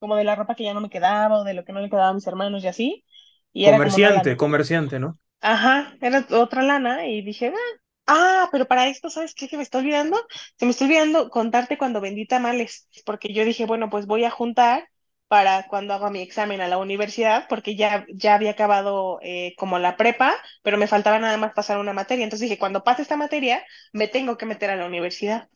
[0.00, 1.90] como de la ropa que ya no me quedaba o de lo que no le
[1.90, 3.04] quedaba a mis hermanos y así.
[3.52, 4.36] Y era comerciante, lana.
[4.36, 5.18] comerciante, ¿no?
[5.40, 9.48] Ajá, era otra lana y dije, ah, ah, pero para esto, ¿sabes qué?
[9.48, 10.18] Que me está olvidando.
[10.56, 14.30] Se me está olvidando contarte cuando vendí tamales, porque yo dije, bueno, pues voy a
[14.30, 14.88] juntar
[15.28, 19.78] para cuando haga mi examen a la universidad, porque ya, ya había acabado eh, como
[19.78, 22.24] la prepa, pero me faltaba nada más pasar una materia.
[22.24, 25.48] Entonces dije, cuando pase esta materia, me tengo que meter a la universidad.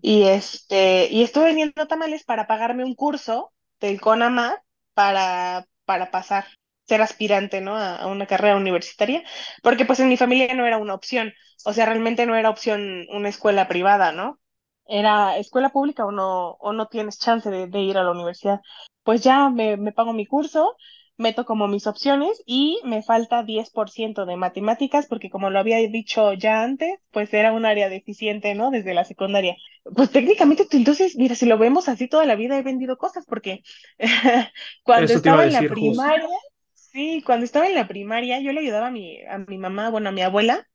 [0.00, 3.52] Y este, y estuve vendiendo tamales para pagarme un curso
[3.86, 4.60] del CONAMAT
[4.94, 6.46] para, para pasar,
[6.84, 7.76] ser aspirante, ¿no?
[7.76, 9.22] A, una carrera universitaria,
[9.62, 11.32] porque pues en mi familia no era una opción,
[11.64, 14.40] o sea, realmente no era opción una escuela privada, ¿no?
[14.86, 18.60] Era escuela pública o no, o no tienes chance de, ir a la universidad.
[19.04, 20.76] Pues ya me pago mi curso,
[21.16, 26.32] meto como mis opciones y me falta 10% de matemáticas, porque como lo había dicho
[26.34, 28.70] ya antes, pues era un área deficiente, ¿no?
[28.70, 29.56] Desde la secundaria.
[29.96, 33.62] Pues técnicamente, entonces, mira, si lo vemos así toda la vida he vendido cosas, porque
[34.84, 35.68] cuando Eso estaba en la justo.
[35.68, 36.28] primaria,
[36.74, 40.08] sí, cuando estaba en la primaria, yo le ayudaba a mi, a mi mamá, bueno,
[40.10, 40.68] a mi abuela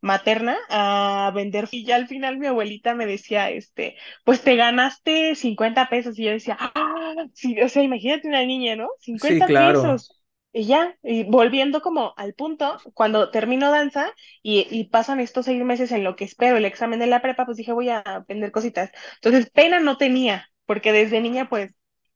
[0.00, 5.34] materna a vender y ya al final mi abuelita me decía, este, pues te ganaste
[5.34, 8.88] 50 pesos y yo decía, ah, sí, o sea, imagínate una niña, ¿no?
[9.16, 9.82] Sí, cincuenta claro.
[9.82, 10.16] pesos.
[10.52, 15.62] Y ya, y volviendo como al punto, cuando termino danza y, y pasan estos seis
[15.64, 18.50] meses en lo que espero el examen de la prepa, pues dije, voy a vender
[18.50, 18.90] cositas.
[19.16, 21.72] Entonces, pena no tenía, porque desde niña pues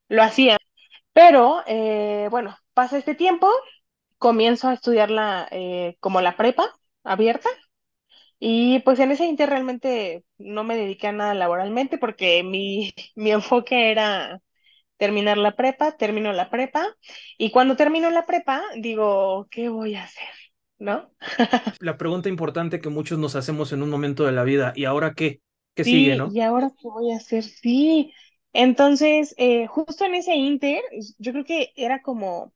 [0.09, 0.57] lo hacía.
[1.13, 3.49] Pero, eh, bueno, pasa este tiempo,
[4.19, 6.71] comienzo a estudiar la, eh, como la prepa
[7.05, 7.49] abierta
[8.47, 13.31] y pues en ese inter realmente no me dediqué a nada laboralmente porque mi, mi
[13.31, 14.43] enfoque era
[14.99, 16.87] terminar la prepa, termino la prepa
[17.39, 20.29] y cuando termino la prepa digo, ¿qué voy a hacer?
[20.79, 21.11] ¿No?
[21.81, 25.15] La pregunta importante que muchos nos hacemos en un momento de la vida, ¿y ahora
[25.15, 25.41] qué?
[25.75, 26.31] ¿Qué sigue, no?
[26.33, 27.45] ¿y ahora qué voy a hacer?
[27.45, 28.13] Sí.
[28.53, 30.83] Entonces, eh, justo en ese inter,
[31.19, 32.53] yo creo que era como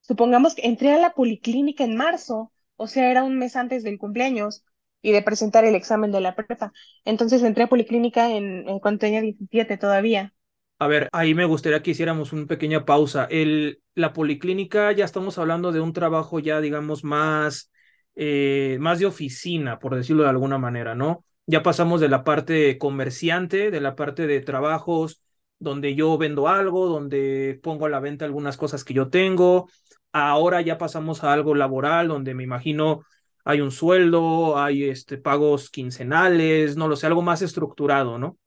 [0.00, 3.98] Supongamos que entré a la policlínica en marzo, o sea, era un mes antes del
[3.98, 4.64] cumpleaños
[5.02, 6.72] y de presentar el examen de la prepa.
[7.04, 10.34] Entonces entré a policlínica en, en cuando tenía 17 todavía.
[10.80, 13.26] A ver, ahí me gustaría que hiciéramos una pequeña pausa.
[13.30, 17.72] El, la policlínica, ya estamos hablando de un trabajo ya, digamos, más,
[18.14, 21.24] eh, más de oficina, por decirlo de alguna manera, ¿no?
[21.46, 25.20] Ya pasamos de la parte comerciante, de la parte de trabajos,
[25.58, 29.68] donde yo vendo algo, donde pongo a la venta algunas cosas que yo tengo.
[30.12, 33.02] Ahora ya pasamos a algo laboral, donde me imagino
[33.48, 38.38] hay un sueldo, hay este, pagos quincenales, no lo sé, algo más estructurado, ¿no?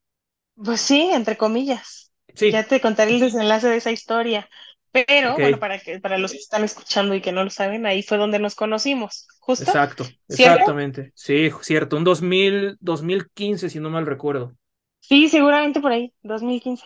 [0.56, 2.12] Pues sí, entre comillas.
[2.36, 4.50] Sí, Ya te contaré el desenlace de esa historia.
[4.92, 8.04] Pero bueno, para que, para los que están escuchando y que no lo saben, ahí
[8.04, 9.72] fue donde nos conocimos, ¿justo?
[9.72, 10.66] Exacto, ¿Cierto?
[10.68, 11.12] exactamente.
[11.16, 14.56] Sí, cierto, un dos mil dos mil quince si no mal recuerdo.
[15.00, 16.86] Sí, seguramente por ahí, 2015.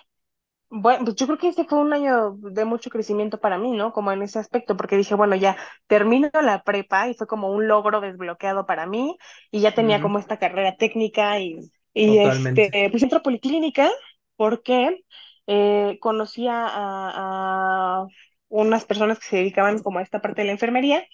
[0.77, 3.93] Bueno, pues yo creo que este fue un año de mucho crecimiento para mí, ¿no?
[3.93, 5.55] Como en ese aspecto, porque dije, bueno, ya
[5.87, 9.17] termino la prepa y fue como un logro desbloqueado para mí
[9.51, 11.59] y ya tenía como esta carrera técnica y,
[11.93, 13.89] y este, pues entro a Policlínica
[14.35, 15.05] porque
[15.47, 18.05] eh, conocí a, a
[18.49, 21.05] unas personas que se dedicaban como a esta parte de la enfermería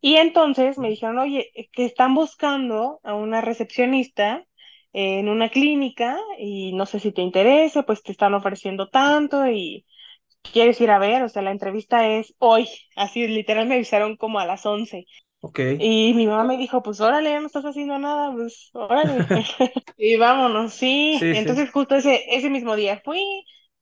[0.00, 4.44] y entonces me dijeron, oye, que están buscando a una recepcionista
[4.92, 9.86] en una clínica y no sé si te interesa, pues te están ofreciendo tanto y
[10.42, 14.40] quieres ir a ver, o sea, la entrevista es hoy, así literal me avisaron como
[14.40, 15.06] a las once
[15.40, 15.58] Ok.
[15.76, 19.28] Y mi mamá me dijo, pues órale, ya no estás haciendo nada, pues órale.
[19.96, 21.20] Y vámonos, sí.
[21.20, 21.48] Sí, sí.
[21.48, 23.22] Entonces justo ese, ese mismo día fui,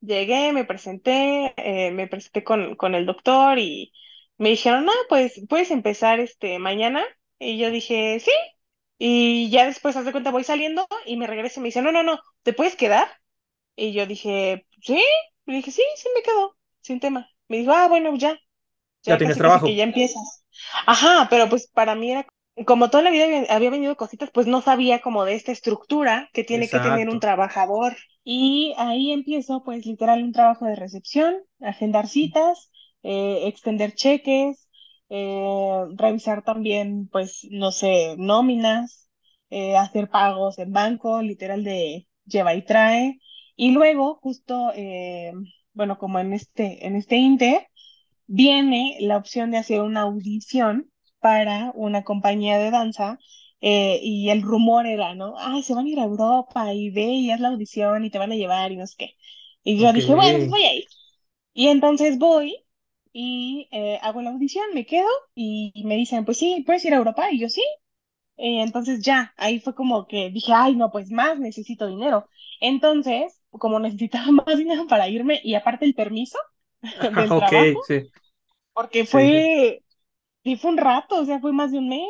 [0.00, 3.92] llegué, me presenté, eh, me presenté con, con el doctor y
[4.38, 7.04] me dijeron, no, pues puedes empezar este mañana.
[7.38, 8.30] Y yo dije, sí.
[8.98, 11.92] Y ya después, haz de cuenta, voy saliendo y me regreso y me dice, no,
[11.92, 13.08] no, no, ¿te puedes quedar?
[13.76, 15.02] Y yo dije, sí.
[15.46, 17.28] Y dije, sí, sí me quedo, sin tema.
[17.48, 18.38] Me dijo, ah, bueno, ya,
[19.04, 19.66] Ya ya tienes casi que trabajo.
[19.76, 20.44] ya empiezas.
[20.86, 22.26] Ajá, pero pues para mí era
[22.66, 26.44] como toda la vida había, vendido cositas, pues no sabía como de esta estructura que
[26.44, 27.96] tiene que tener un trabajador.
[28.24, 32.70] Y ahí empiezo pues literal un trabajo de recepción, agendar citas,
[33.02, 34.65] eh, extender cheques,
[35.08, 39.08] eh, revisar también pues no sé, nóminas,
[39.50, 43.18] eh, hacer pagos en banco, literal de lleva y trae.
[43.56, 45.32] Y luego justo, eh,
[45.72, 47.66] bueno, como en este, en este inter
[48.26, 50.90] viene la opción de hacer una audición
[51.20, 53.18] para una compañía de danza
[53.60, 55.34] eh, y el rumor era, ¿no?
[55.38, 58.18] Ay, se van a ir a Europa y ve y haz la audición y te
[58.18, 59.10] van a llevar y no sé qué.
[59.64, 60.84] Y yo dije, bueno, pues voy a ir.
[61.54, 62.56] Y entonces voy
[63.18, 66.98] y eh, hago la audición, me quedo y me dicen, pues sí, puedes ir a
[66.98, 67.62] Europa y yo sí.
[68.36, 72.28] Y entonces ya, ahí fue como que dije, ay, no, pues más necesito dinero.
[72.60, 76.38] Entonces, como necesitaba más dinero para irme y aparte el permiso
[77.14, 78.10] del Ok, trabajo, sí,
[78.72, 79.20] porque sí.
[79.30, 79.84] fue,
[80.44, 82.08] sí fue un rato, o sea, fue más de un mes.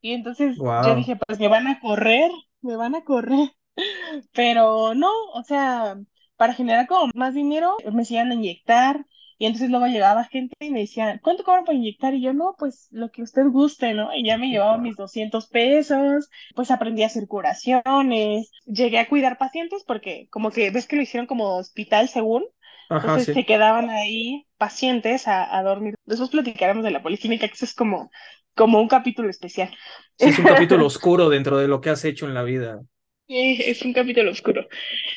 [0.00, 0.96] Y entonces yo Wow.
[0.96, 2.30] dije, pues me van a correr,
[2.62, 3.50] me van a correr.
[4.34, 5.96] Pero no, o sea,
[6.36, 9.06] para generar como más dinero, me hacían inyectar.
[9.38, 12.14] Y entonces luego llegaba gente y me decían, ¿cuánto cobran por inyectar?
[12.14, 14.14] Y yo, no, pues lo que usted guste, ¿no?
[14.14, 19.38] Y ya me llevaba mis 200 pesos, pues aprendí a hacer curaciones, llegué a cuidar
[19.38, 22.44] pacientes porque como que ves que lo hicieron como hospital según,
[22.88, 23.34] Ajá, entonces sí.
[23.34, 25.94] se quedaban ahí pacientes a, a dormir.
[26.04, 28.10] Después platicaremos de la policlínica, que eso es como,
[28.54, 29.70] como un capítulo especial.
[30.16, 32.80] Sí, es un capítulo oscuro dentro de lo que has hecho en la vida.
[33.26, 34.66] Es un capítulo oscuro.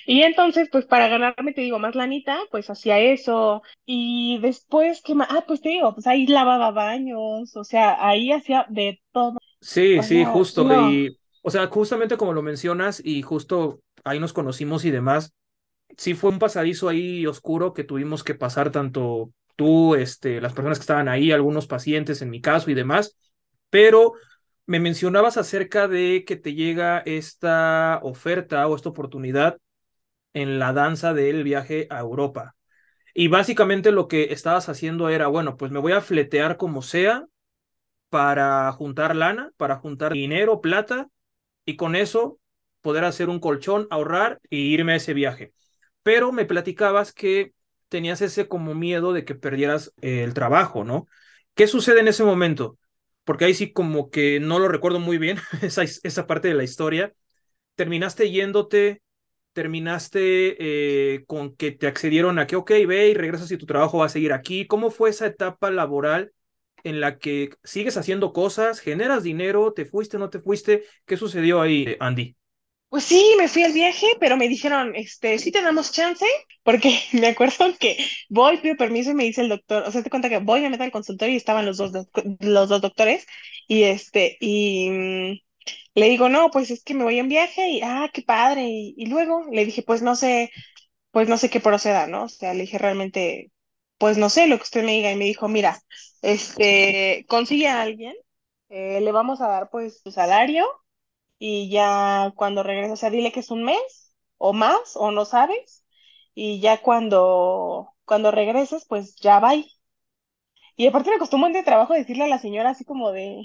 [0.05, 3.63] Y entonces, pues para ganarme, te digo, más lanita, pues hacía eso.
[3.85, 5.29] Y después, ¿qué más?
[5.31, 9.37] Ah, pues te digo, pues ahí lavaba baños, o sea, ahí hacía de todo.
[9.61, 10.67] Sí, O sí, sea, justo.
[10.67, 10.73] no.
[10.73, 15.33] Y, o sea, justamente como lo mencionas y justo ahí nos conocimos y demás,
[15.97, 20.79] sí fue un pasadizo ahí oscuro que tuvimos que pasar tanto tú, este, las personas
[20.79, 23.17] que estaban ahí, algunos pacientes en mi caso y demás,
[23.69, 24.13] pero
[24.67, 29.57] me mencionabas acerca de que te llega esta oferta o esta oportunidad
[30.33, 32.55] en la danza del viaje a Europa.
[33.13, 37.25] Y básicamente lo que estabas haciendo era, bueno, pues me voy a fletear como sea
[38.09, 41.09] para juntar lana, para juntar dinero, plata,
[41.65, 42.39] y con eso
[42.81, 45.53] poder hacer un colchón, ahorrar y irme a ese viaje.
[46.03, 47.53] Pero me platicabas que
[47.89, 51.07] tenías ese como miedo de que perdieras el trabajo, ¿no?
[51.55, 52.77] ¿Qué sucede en ese momento?
[53.27, 56.65] Porque ahí sí como que no lo recuerdo muy bien, esa, esa parte de la
[56.65, 57.13] historia.
[57.75, 59.03] Terminaste yéndote,
[59.53, 63.99] terminaste eh, con que te accedieron a que, ok, ve y regresas y tu trabajo
[63.99, 64.67] va a seguir aquí.
[64.67, 66.33] ¿Cómo fue esa etapa laboral
[66.85, 70.85] en la que sigues haciendo cosas, generas dinero, te fuiste, no te fuiste?
[71.07, 72.36] ¿Qué sucedió ahí, Andy?
[72.89, 76.25] Pues sí, me fui al viaje, pero me dijeron, este, sí te damos chance,
[76.63, 77.97] porque me acuerdo que
[78.29, 80.69] voy, pido permiso y me dice el doctor, o sea, te cuenta que voy, me
[80.69, 81.91] meto al consultorio y estaban los dos,
[82.39, 83.25] los dos doctores,
[83.67, 85.33] y este, y mm,
[85.95, 88.93] le digo, no, pues es que me voy en viaje, y ah, qué padre, y,
[88.97, 90.51] y luego le dije, pues no sé,
[91.11, 92.25] pues no sé qué proceda, ¿no?
[92.25, 93.51] O sea, le dije realmente,
[93.99, 95.79] pues no sé lo que usted me diga, y me dijo, mira,
[96.21, 98.15] este, consigue a alguien,
[98.69, 100.65] eh, le vamos a dar pues su salario
[101.39, 105.25] y ya cuando regreses, o sea, dile que es un mes o más o no
[105.25, 105.85] sabes
[106.33, 109.53] y ya cuando cuando regreses, pues ya va.
[110.77, 113.41] Y aparte me costó un buen de trabajo decirle a la señora así como de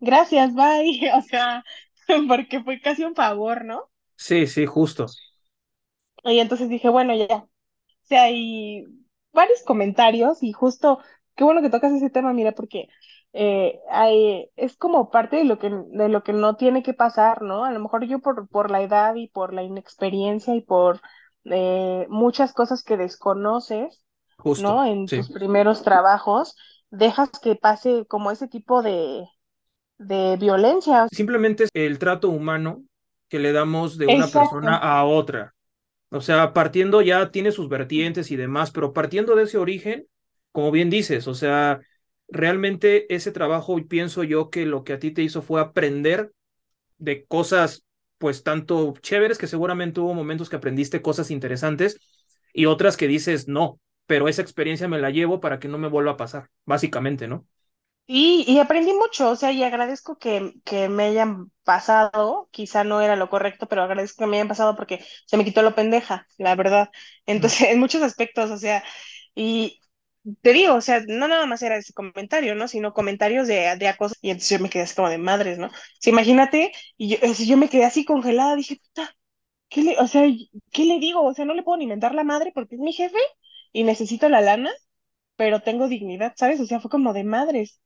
[0.00, 1.64] gracias, bye, o sea,
[2.28, 3.88] porque fue casi un favor, ¿no?
[4.16, 5.06] Sí, sí, justo.
[6.24, 7.36] Y entonces dije, bueno, ya.
[7.36, 7.48] O
[8.06, 8.84] sea, hay
[9.32, 11.00] varios comentarios y justo,
[11.36, 12.88] qué bueno que tocas ese tema, mira, porque
[13.36, 17.42] eh, hay, es como parte de lo que, de lo que no tiene que pasar,
[17.42, 17.64] ¿no?
[17.64, 21.00] A lo mejor yo por, por la edad y por la inexperiencia y por
[21.44, 24.04] eh, muchas cosas que desconoces,
[24.38, 24.84] Justo, ¿no?
[24.86, 25.16] En sí.
[25.16, 26.56] tus primeros trabajos,
[26.90, 29.26] dejas que pase como ese tipo de,
[29.98, 31.08] de violencia.
[31.10, 32.84] Simplemente es el trato humano
[33.28, 35.54] que le damos de una persona a otra.
[36.10, 40.06] O sea, partiendo ya tiene sus vertientes y demás, pero partiendo de ese origen,
[40.52, 41.80] como bien dices, o sea,
[42.34, 46.32] realmente ese trabajo, y pienso yo que lo que a ti te hizo fue aprender
[46.98, 47.84] de cosas,
[48.18, 51.98] pues tanto chéveres que seguramente hubo momentos que aprendiste cosas interesantes
[52.52, 55.88] y otras que dices no, pero esa experiencia me la llevo para que no me
[55.88, 57.46] vuelva a pasar, básicamente, ¿no?
[58.06, 63.00] Y, y aprendí mucho, o sea, y agradezco que, que me hayan pasado, quizá no
[63.00, 66.26] era lo correcto, pero agradezco que me hayan pasado porque se me quitó lo pendeja,
[66.36, 66.90] la verdad.
[67.24, 68.84] Entonces, en muchos aspectos, o sea,
[69.34, 69.80] y
[70.42, 72.68] te digo, o sea, no nada más era ese comentario, ¿no?
[72.68, 75.70] Sino comentarios de, de acoso, y entonces yo me quedé así como de madres, ¿no?
[76.00, 79.14] Sea, imagínate, y yo, yo me quedé así congelada, dije, puta,
[79.68, 80.24] ¿qué le, o sea,
[80.72, 81.22] ¿qué le digo?
[81.24, 83.18] O sea, no le puedo ni mentar la madre porque es mi jefe
[83.72, 84.70] y necesito la lana,
[85.36, 86.60] pero tengo dignidad, ¿sabes?
[86.60, 87.80] O sea, fue como de madres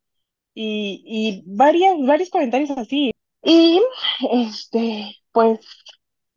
[0.55, 3.13] y, y varias, varios comentarios así.
[3.45, 3.83] Y
[4.33, 5.61] este, pues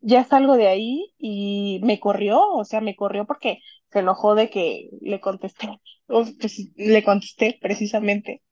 [0.00, 3.58] ya salgo de ahí y me corrió, o sea, me corrió porque
[3.92, 5.68] se enojó de que le contesté,
[6.06, 6.34] pues,
[6.76, 8.42] le contesté precisamente.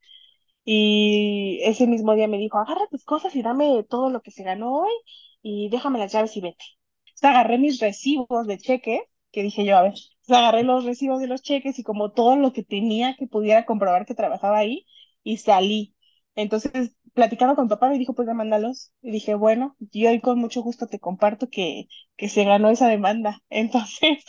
[0.65, 4.45] Y ese mismo día me dijo, agarra tus cosas y dame todo lo que se
[4.45, 4.93] ganó hoy
[5.43, 6.65] y déjame las llaves y vete.
[7.15, 9.95] Sea, agarré mis recibos de cheque, que dije yo, a ver,
[10.29, 14.07] agarré los recibos de los cheques y como todo lo que tenía que pudiera comprobar
[14.07, 14.87] que trabajaba ahí
[15.23, 15.95] y salí.
[16.43, 18.93] Entonces, platicando con papá, me dijo, pues mándalos.
[19.03, 22.89] Y dije, bueno, yo hoy con mucho gusto te comparto que, que se ganó esa
[22.89, 23.41] demanda.
[23.51, 24.25] Entonces,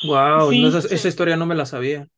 [0.00, 2.08] Wow, no, esa, sí, esa historia no me la sabía.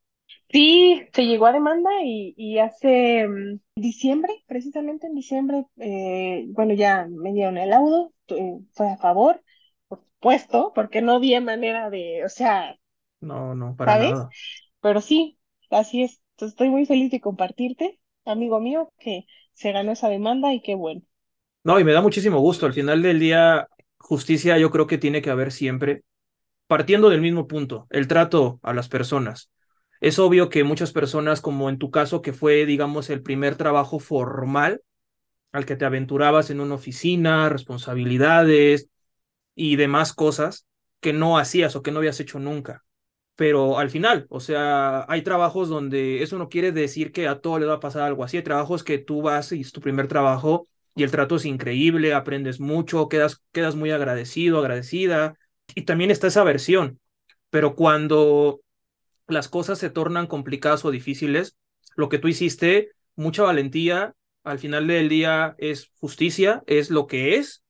[0.51, 6.75] Sí, se llegó a demanda y, y hace mm, diciembre, precisamente en diciembre, eh, bueno,
[6.75, 9.43] ya me dieron el laudo, eh, fue a favor,
[9.89, 12.79] por supuesto, porque no había manera de, o sea,
[13.21, 13.97] No, no, para ¿sabes?
[13.97, 14.35] nada.
[14.81, 15.39] Pero sí,
[15.71, 16.23] así es.
[16.33, 17.98] Entonces estoy muy feliz de compartirte,
[18.33, 21.03] amigo mío, que se ganó esa demanda y qué bueno.
[21.65, 22.67] No, y me da muchísimo gusto.
[22.67, 26.03] Al final del día, justicia yo creo que tiene que haber siempre,
[26.67, 29.51] partiendo del mismo punto, el trato a las personas.
[30.01, 33.99] Es obvio que muchas personas, como en tu caso, que fue, digamos, el primer trabajo
[34.01, 34.83] formal
[35.53, 38.91] al que te aventurabas en una oficina, responsabilidades
[39.55, 40.67] y demás cosas
[41.01, 42.85] que no hacías o que no habías hecho nunca.
[43.39, 47.61] Pero al final, o sea, hay trabajos donde eso no quiere decir que a todo
[47.61, 48.37] le va a pasar algo así.
[48.37, 52.15] Hay trabajos que tú vas y es tu primer trabajo y el trato es increíble,
[52.15, 55.39] aprendes mucho, quedas, quedas muy agradecido, agradecida.
[55.77, 56.99] Y también está esa versión.
[57.51, 58.61] Pero cuando
[59.29, 61.57] las cosas se tornan complicadas o difíciles,
[61.95, 67.37] lo que tú hiciste, mucha valentía, al final del día es justicia, es lo que
[67.37, 67.63] es.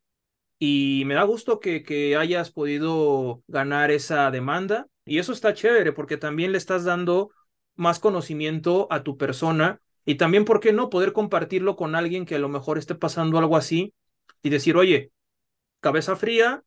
[0.59, 4.87] Y me da gusto que, que hayas podido ganar esa demanda.
[5.09, 7.31] Y eso está chévere porque también le estás dando
[7.77, 12.35] más conocimiento a tu persona y también, ¿por qué no poder compartirlo con alguien que
[12.35, 13.95] a lo mejor esté pasando algo así
[14.43, 15.13] y decir, oye,
[15.81, 16.63] cabeza fría,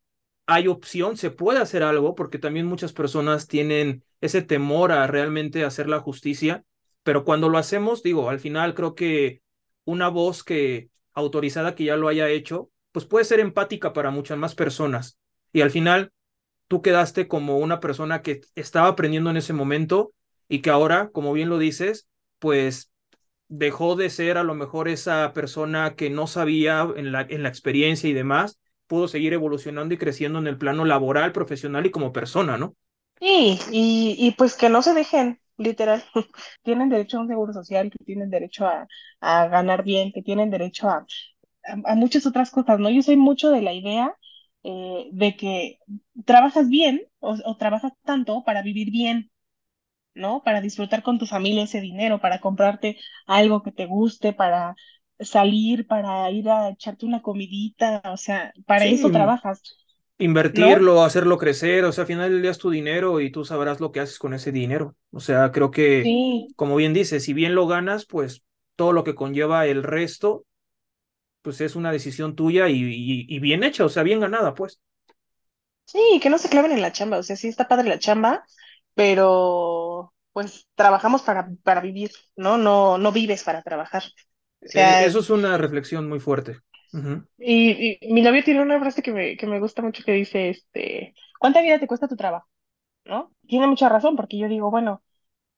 [0.45, 5.63] hay opción, se puede hacer algo, porque también muchas personas tienen ese temor a realmente
[5.63, 6.63] hacer la justicia,
[7.04, 9.41] pero cuando lo hacemos, digo, al final creo que
[9.86, 14.38] una voz que autorizada que ya lo haya hecho, pues puede ser empática para muchas
[14.38, 15.17] más personas.
[15.54, 16.12] Y al final
[16.71, 20.13] tú quedaste como una persona que estaba aprendiendo en ese momento
[20.49, 22.91] y que ahora, como bien lo dices, pues
[23.49, 27.49] dejó de ser a lo mejor esa persona que no sabía en la, en la
[27.49, 32.13] experiencia y demás, pudo seguir evolucionando y creciendo en el plano laboral, profesional y como
[32.13, 32.75] persona, ¿no?
[33.19, 36.03] Sí, y, y pues que no se dejen, literal.
[36.63, 38.88] Tienen derecho a un seguro social, que tienen derecho a,
[39.21, 41.05] a ganar bien, que tienen derecho a,
[41.63, 42.89] a, a muchas otras cosas, ¿no?
[42.89, 44.15] Yo soy mucho de la idea
[44.63, 45.80] eh, de que
[46.26, 49.32] trabajas bien o, o trabajas tanto para vivir bien,
[50.15, 50.43] ¿no?
[50.43, 52.97] Para disfrutar con tu familia ese dinero, para comprarte
[53.28, 54.76] algo que te guste, para
[55.19, 59.62] salir, para ir a echarte una comidita, o sea, para Sí, eso trabajas,
[60.52, 60.78] ¿no?
[60.78, 63.80] invertirlo, hacerlo crecer, o sea, al final del día es tu dinero y tú sabrás
[63.80, 64.95] lo que haces con ese dinero.
[65.12, 66.56] O sea, creo que, Sí.
[66.56, 68.43] como bien dices, si bien lo ganas, pues
[68.76, 70.45] todo lo que conlleva el resto,
[71.41, 74.82] pues es una decisión tuya y, y, y bien hecha, o sea, bien ganada, pues.
[75.86, 78.45] Sí, que no se claven en la chamba, o sea, sí está padre la chamba,
[78.93, 82.58] pero pues trabajamos para, para vivir, ¿no?
[82.58, 84.04] No, no vives para trabajar.
[84.62, 84.67] O
[85.06, 86.60] eso es una reflexión muy fuerte.
[87.38, 90.49] Y, y mi novio tiene una frase que me, que me gusta mucho que dice,
[90.49, 92.47] este, ¿cuánta vida te cuesta tu trabajo?
[93.06, 93.34] ¿No?
[93.47, 95.04] Tiene mucha razón, porque yo digo, bueno,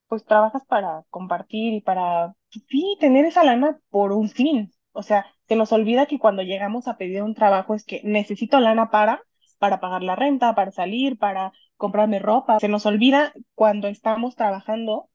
[0.08, 2.34] pues trabajas para compartir y para,
[2.70, 4.72] sí, tener esa lana por un fin.
[4.92, 8.60] O sea, se nos olvida que cuando llegamos a pedir un trabajo es que necesito
[8.60, 9.22] lana para,
[9.58, 12.58] para pagar la renta, para salir, para comprarme ropa.
[12.60, 15.08] Se nos olvida cuando estamos trabajando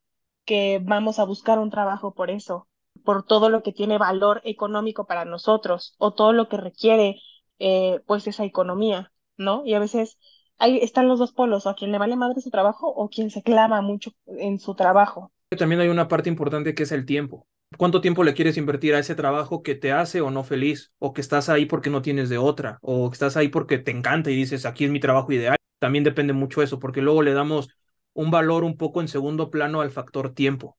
[0.46, 2.68] que vamos a buscar un trabajo por eso,
[3.04, 7.22] por todo lo que tiene valor económico para nosotros o todo lo que requiere,
[7.60, 9.64] eh, pues, esa economía, ¿no?
[9.66, 10.18] Y a veces
[10.58, 13.30] ahí están los dos polos, o a quien le vale madre su trabajo o quien
[13.30, 15.32] se clava mucho en su trabajo.
[15.58, 17.48] También hay una parte importante que es el tiempo.
[17.78, 20.92] ¿Cuánto tiempo le quieres invertir a ese trabajo que te hace o no feliz?
[21.00, 23.92] O que estás ahí porque no tienes de otra, o que estás ahí porque te
[23.92, 25.56] encanta y dices, aquí es mi trabajo ideal.
[25.80, 27.70] También depende mucho eso, porque luego le damos
[28.14, 30.78] un valor un poco en segundo plano al factor tiempo.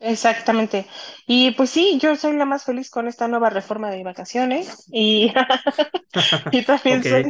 [0.00, 0.86] Exactamente.
[1.28, 5.32] Y pues sí, yo soy la más feliz con esta nueva reforma de vacaciones y,
[6.50, 7.26] y también soy,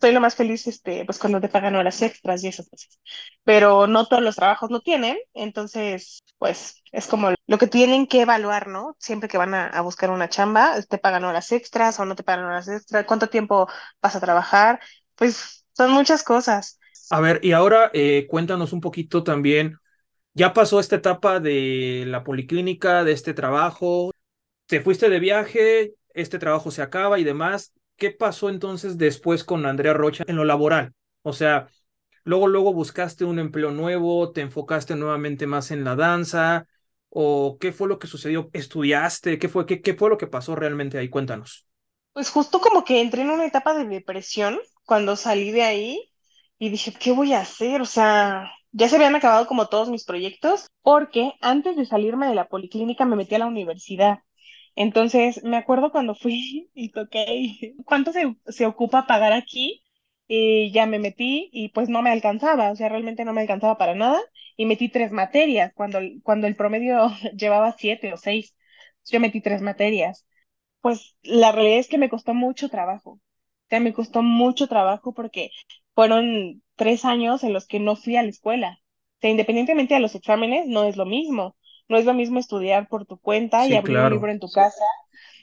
[0.00, 2.98] soy lo más feliz este, pues cuando te pagan horas extras y esas cosas.
[3.44, 8.22] Pero no todos los trabajos lo tienen, entonces pues es como lo que tienen que
[8.22, 8.96] evaluar, ¿no?
[8.98, 12.22] Siempre que van a, a buscar una chamba, te pagan horas extras o no te
[12.22, 13.68] pagan horas extras, cuánto tiempo
[14.02, 14.80] vas a trabajar,
[15.16, 16.78] pues son muchas cosas.
[17.10, 19.76] A ver, y ahora eh, cuéntanos un poquito también,
[20.34, 24.12] ya pasó esta etapa de la policlínica, de este trabajo,
[24.66, 27.72] te fuiste de viaje, este trabajo se acaba y demás.
[28.00, 30.94] ¿Qué pasó entonces después con Andrea Rocha en lo laboral?
[31.22, 31.68] O sea,
[32.24, 36.66] luego, luego buscaste un empleo nuevo, te enfocaste nuevamente más en la danza,
[37.10, 40.56] o qué fue lo que sucedió, estudiaste, qué fue, qué, qué fue lo que pasó
[40.56, 41.68] realmente ahí, cuéntanos.
[42.14, 46.12] Pues justo como que entré en una etapa de depresión cuando salí de ahí
[46.58, 47.82] y dije, ¿qué voy a hacer?
[47.82, 52.34] O sea, ya se habían acabado como todos mis proyectos porque antes de salirme de
[52.34, 54.20] la policlínica me metí a la universidad.
[54.76, 59.82] Entonces, me acuerdo cuando fui y toqué, ¿cuánto se, se ocupa pagar aquí?
[60.28, 63.76] Y ya me metí y pues no me alcanzaba, o sea, realmente no me alcanzaba
[63.78, 64.20] para nada
[64.56, 68.54] y metí tres materias cuando, cuando el promedio llevaba siete o seis.
[69.06, 70.26] Yo metí tres materias.
[70.80, 73.12] Pues la realidad es que me costó mucho trabajo.
[73.12, 73.20] O
[73.70, 75.50] sea, me costó mucho trabajo porque
[75.94, 78.78] fueron tres años en los que no fui a la escuela.
[79.18, 81.56] O sea, independientemente de los exámenes, no es lo mismo.
[81.90, 84.84] No es lo mismo estudiar por tu cuenta y abrir un libro en tu casa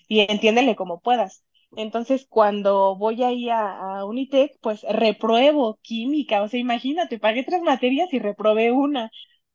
[0.08, 1.44] y entiéndele como puedas.
[1.76, 6.42] Entonces, cuando voy ahí a, a Unitec, pues repruebo química.
[6.44, 9.06] O sea, imagínate, pagué tres materias y reprobé una.
[9.08, 9.10] O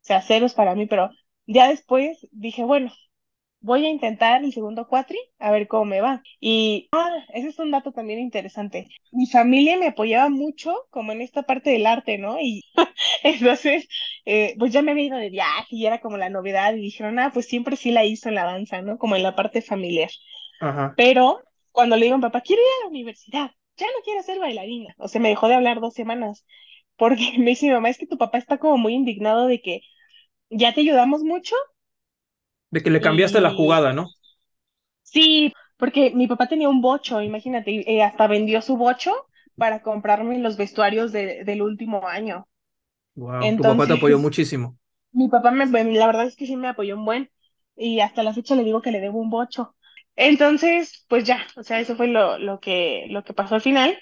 [0.05, 1.11] sea, ceros para mí, pero
[1.47, 2.93] ya después dije, bueno,
[3.61, 6.23] voy a intentar el segundo cuatri a ver cómo me va.
[6.41, 8.89] Y ah, ese es un dato también interesante.
[9.13, 12.39] Mi familia me apoyaba mucho como en esta parte del arte, ¿no?
[12.41, 12.63] Y
[13.25, 13.89] entonces,
[14.25, 17.19] eh, pues ya me había ido de viaje y era como la novedad y dijeron,
[17.19, 18.99] ah, pues siempre sí la hizo en la danza, ¿no?
[18.99, 20.11] Como en la parte familiar.
[20.61, 20.97] Ajá.
[20.97, 21.43] Pero
[21.73, 24.39] cuando le digo a mi papá, quiero ir a la universidad, ya no quiero ser
[24.41, 24.95] bailarina.
[24.99, 26.47] O sea, me dejó de hablar dos semanas
[26.97, 29.83] porque me dice mi mamá, es que tu papá está como muy indignado de que
[30.51, 31.57] ya te ayudamos mucho
[32.73, 34.09] De que le cambiaste la jugada, ¿no?
[35.03, 39.13] Sí, porque mi papá tenía un bocho, imagínate, eh, hasta vendió su bocho
[39.57, 42.47] para comprarme los vestuarios de- del último año.
[43.15, 44.79] Wow, tu papá te apoyó muchísimo.
[45.13, 47.31] mi papá me, la verdad es que sí me apoyó un buen,
[47.77, 49.75] y hasta la fecha le digo que le debo un bocho.
[50.17, 53.99] Entonces, pues ya, o sea, eso fue lo, lo que, lo que pasó al final.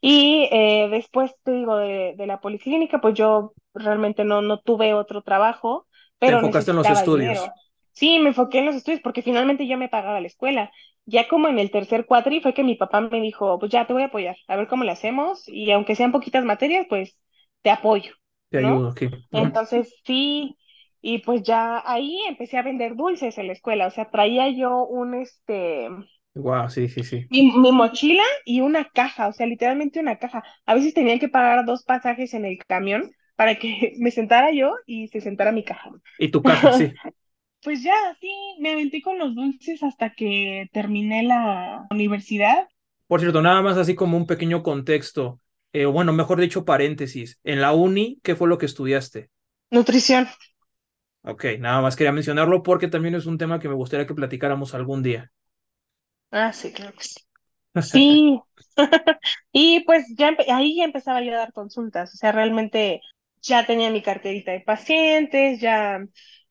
[0.00, 4.94] Y eh, después, te digo, de, de la policlínica, pues yo realmente no, no tuve
[4.94, 5.86] otro trabajo,
[6.22, 6.90] Te pero enfocaste en los dinero.
[6.90, 7.52] estudios.
[7.92, 10.70] Sí, me enfoqué en los estudios porque finalmente yo me pagaba la escuela.
[11.06, 13.92] Ya como en el tercer cuatri fue que mi papá me dijo, pues ya te
[13.92, 17.18] voy a apoyar, a ver cómo le hacemos y aunque sean poquitas materias, pues
[17.62, 18.14] te apoyo,
[18.50, 18.68] Te ¿no?
[18.74, 18.94] ayudo.
[19.30, 20.56] Entonces sí,
[21.00, 24.84] y pues ya ahí empecé a vender dulces en la escuela, o sea, traía yo
[24.86, 25.88] un, este,
[26.34, 27.26] Wow, sí, sí, sí.
[27.30, 30.42] mi, mi mochila y una caja, o sea, literalmente una caja.
[30.66, 34.74] A veces tenía que pagar dos pasajes en el camión para que me sentara yo
[34.86, 35.90] y se sentara mi caja.
[36.18, 36.92] Y tu caja, sí.
[37.62, 38.30] Pues ya, sí,
[38.60, 42.68] me aventé con los dulces hasta que terminé la universidad.
[43.06, 45.40] Por cierto, nada más así como un pequeño contexto,
[45.72, 47.40] eh, bueno, mejor dicho, paréntesis.
[47.44, 49.30] En la uni, ¿qué fue lo que estudiaste?
[49.70, 50.28] Nutrición.
[51.22, 54.74] Ok, nada más quería mencionarlo porque también es un tema que me gustaría que platicáramos
[54.74, 55.30] algún día.
[56.30, 57.20] Ah, sí, claro que sí.
[57.80, 58.40] Sí,
[59.52, 63.00] y pues ya ahí ya empezaba yo a dar consultas, o sea, realmente
[63.42, 66.00] ya tenía mi carterita de pacientes, ya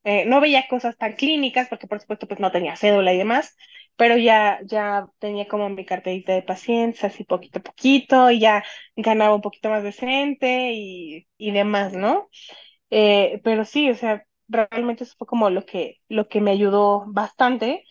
[0.05, 3.55] eh, no veía cosas tan clínicas, porque por supuesto pues no tenía cédula y demás,
[3.98, 8.64] pero ya, ya tenía como mi carterita de pacientes, así poquito a poquito, y ya
[8.95, 12.30] ganaba un poquito más decente y, y demás, ¿no?
[12.89, 17.06] Eh, pero sí, o sea, realmente eso fue como lo que, lo que me ayudó
[17.08, 17.84] bastante.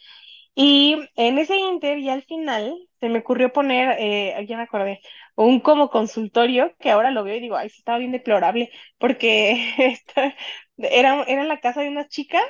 [0.54, 5.00] Y en ese inter y al final se me ocurrió poner, eh, ya me acordé,
[5.36, 9.74] un como consultorio que ahora lo veo y digo, ay, sí estaba bien deplorable, porque
[10.78, 12.42] era, era la casa de unas chicas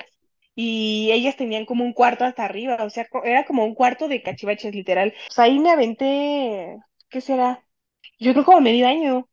[0.59, 4.23] y ellas tenían como un cuarto hasta arriba, o sea, era como un cuarto de
[4.23, 5.13] cachivaches literal.
[5.27, 6.77] Pues ahí me aventé,
[7.09, 7.63] ¿qué será?
[8.19, 9.29] Yo creo como medio año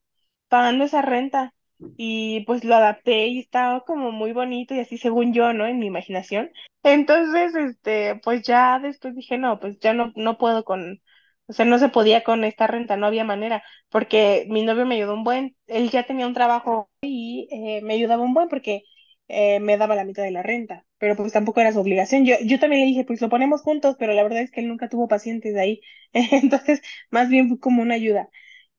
[0.48, 1.54] pagando esa renta.
[1.96, 5.66] Y pues lo adapté y estaba como muy bonito y así según yo, ¿no?
[5.66, 6.50] En mi imaginación.
[6.82, 11.00] Entonces, este, pues ya después dije, no, pues ya no, no puedo con,
[11.46, 14.96] o sea, no se podía con esta renta, no había manera, porque mi novio me
[14.96, 18.82] ayudó un buen, él ya tenía un trabajo y eh, me ayudaba un buen porque
[19.28, 22.24] eh, me daba la mitad de la renta, pero pues tampoco era su obligación.
[22.26, 24.68] Yo, yo también le dije, pues lo ponemos juntos, pero la verdad es que él
[24.68, 25.80] nunca tuvo pacientes de ahí.
[26.12, 28.28] Entonces, más bien fue como una ayuda.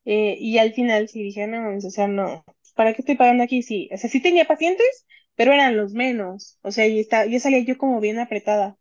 [0.06, 3.64] Eh, y al final sí dije, no, o sea, no, ¿para qué estoy pagando aquí?
[3.64, 7.40] Sí, o sea, sí tenía pacientes, pero eran los menos, o sea, y está, ya
[7.40, 8.78] salía yo como bien apretada.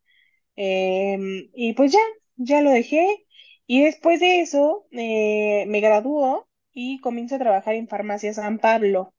[0.57, 1.99] Em, y pues ya,
[2.37, 3.27] ya lo dejé.
[3.67, 9.14] Y después de eso, eh, me graduó y comienzo a trabajar en Farmacia San Pablo.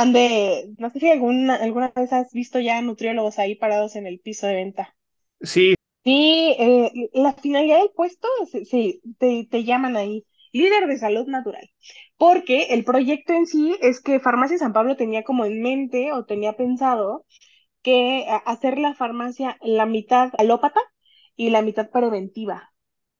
[0.00, 4.20] Ande, no sé si alguna, alguna vez has visto ya nutriólogos ahí parados en el
[4.20, 4.94] piso de venta.
[5.40, 5.74] Sí.
[6.04, 8.28] Sí, eh, la finalidad del puesto,
[8.64, 11.68] sí, te, te llaman ahí líder de salud natural,
[12.16, 16.24] porque el proyecto en sí es que Farmacia San Pablo tenía como en mente o
[16.24, 17.26] tenía pensado
[17.82, 20.80] que hacer la farmacia la mitad alópata
[21.36, 22.72] y la mitad preventiva.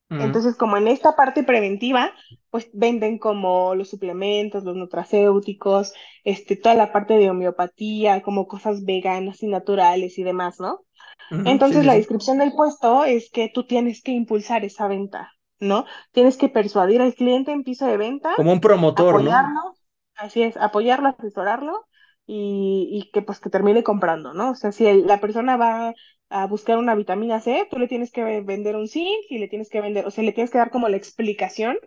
[0.08, 2.12] Entonces, como en esta parte preventiva,
[2.50, 5.92] pues venden como los suplementos, los nutracéuticos,
[6.22, 10.84] este, toda la parte de homeopatía, como cosas veganas y naturales y demás, ¿no?
[11.30, 15.86] Entonces, la descripción del puesto es que tú tienes que impulsar esa venta, ¿no?
[16.12, 18.32] Tienes que persuadir al cliente en piso de venta.
[18.36, 19.74] Como un promotor, apoyarlo, ¿no?
[20.14, 21.84] Así es, apoyarlo, asesorarlo
[22.26, 24.52] y, y, que pues que termine comprando, ¿no?
[24.52, 25.94] O sea, si la persona va
[26.28, 29.68] a buscar una vitamina C, tú le tienes que vender un zinc y le tienes
[29.70, 31.78] que vender, o sea, le tienes que dar como la explicación,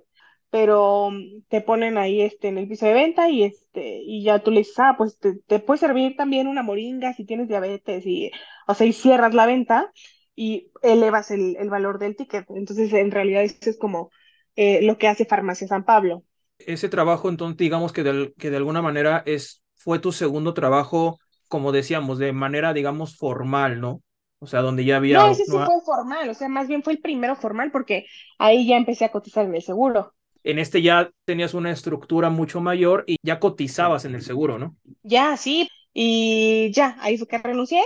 [0.49, 4.39] pero mm, te ponen ahí este en el piso de venta y este y ya
[4.39, 8.05] tú le dices, ah, pues te, te puede servir también una moringa si tienes diabetes
[8.05, 8.31] y,
[8.67, 9.91] o sea, y cierras la venta
[10.35, 12.45] y elevas el, el valor del ticket.
[12.49, 14.09] Entonces, en realidad, eso es como
[14.55, 16.23] eh, lo que hace Farmacia San Pablo.
[16.57, 21.19] Ese trabajo, entonces, digamos que de, que de alguna manera es, fue tu segundo trabajo,
[21.47, 24.01] como decíamos, de manera, digamos, formal, ¿no?
[24.39, 25.19] O sea, donde ya había...
[25.19, 28.05] No, ese sí fue formal, o sea, más bien fue el primero formal porque
[28.37, 30.13] ahí ya empecé a cotizar en el seguro.
[30.43, 34.77] En este ya tenías una estructura mucho mayor y ya cotizabas en el seguro, ¿no?
[35.03, 37.83] Ya, sí, y ya, ahí fue que renuncié.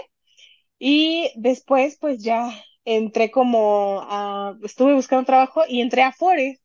[0.78, 2.50] Y después, pues ya
[2.86, 6.60] entré como a, estuve buscando trabajo y entré a Afores,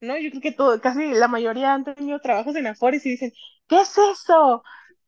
[0.00, 0.16] ¿no?
[0.18, 3.32] Yo creo que todo, casi la mayoría han tenido trabajos en Afores y dicen,
[3.68, 4.62] ¿qué es eso?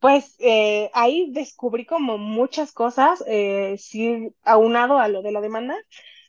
[0.04, 5.74] Pues eh, ahí descubrí como muchas cosas, eh, sí, aunado a lo de la demanda,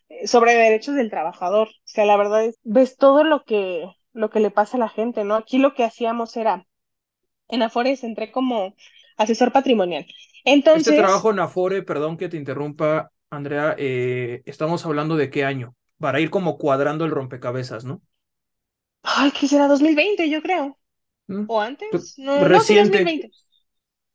[0.08, 1.68] eh, sobre derechos del trabajador.
[1.68, 4.88] O sea, la verdad es, ves todo lo que, lo que le pasa a la
[4.88, 5.34] gente, ¿no?
[5.34, 6.66] Aquí lo que hacíamos era,
[7.50, 8.74] en Afores entré como
[9.18, 10.06] asesor patrimonial.
[10.46, 15.44] Entonces, este trabajo en Afore, perdón que te interrumpa, Andrea, eh, estamos hablando de qué
[15.44, 18.00] año, para ir como cuadrando el rompecabezas, ¿no?
[19.02, 19.68] Ay, ¿qué será?
[19.68, 20.78] 2020, yo creo.
[21.26, 21.44] ¿Mm?
[21.46, 22.14] ¿O antes?
[22.16, 22.48] No, Reciente.
[22.54, 23.45] No, sí, 2020.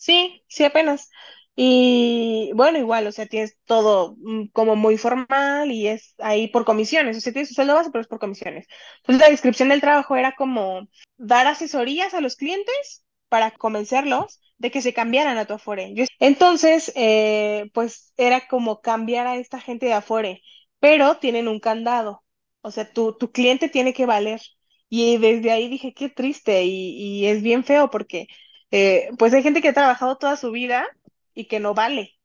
[0.02, 1.10] Sí, sí, apenas.
[1.56, 6.66] Y bueno, igual, o sea, tienes todo mm, como muy formal y es ahí por
[6.66, 8.66] comisiones, o sea, tienes su sueldo base, pero es por comisiones.
[9.00, 10.88] Entonces, la descripción del trabajo era como
[11.18, 15.94] dar asesorías a los clientes para convencerlos de que se cambiaran a tu Afore.
[16.20, 20.42] Entonces, eh, pues era como cambiar a esta gente de Afore,
[20.80, 22.24] pero tienen un candado,
[22.62, 24.42] o sea, tu, tu cliente tiene que valer.
[24.90, 28.28] Y desde ahí dije, qué triste y es bien feo porque
[28.72, 30.88] eh, pues hay gente que ha trabajado toda su vida
[31.34, 32.18] y que no vale.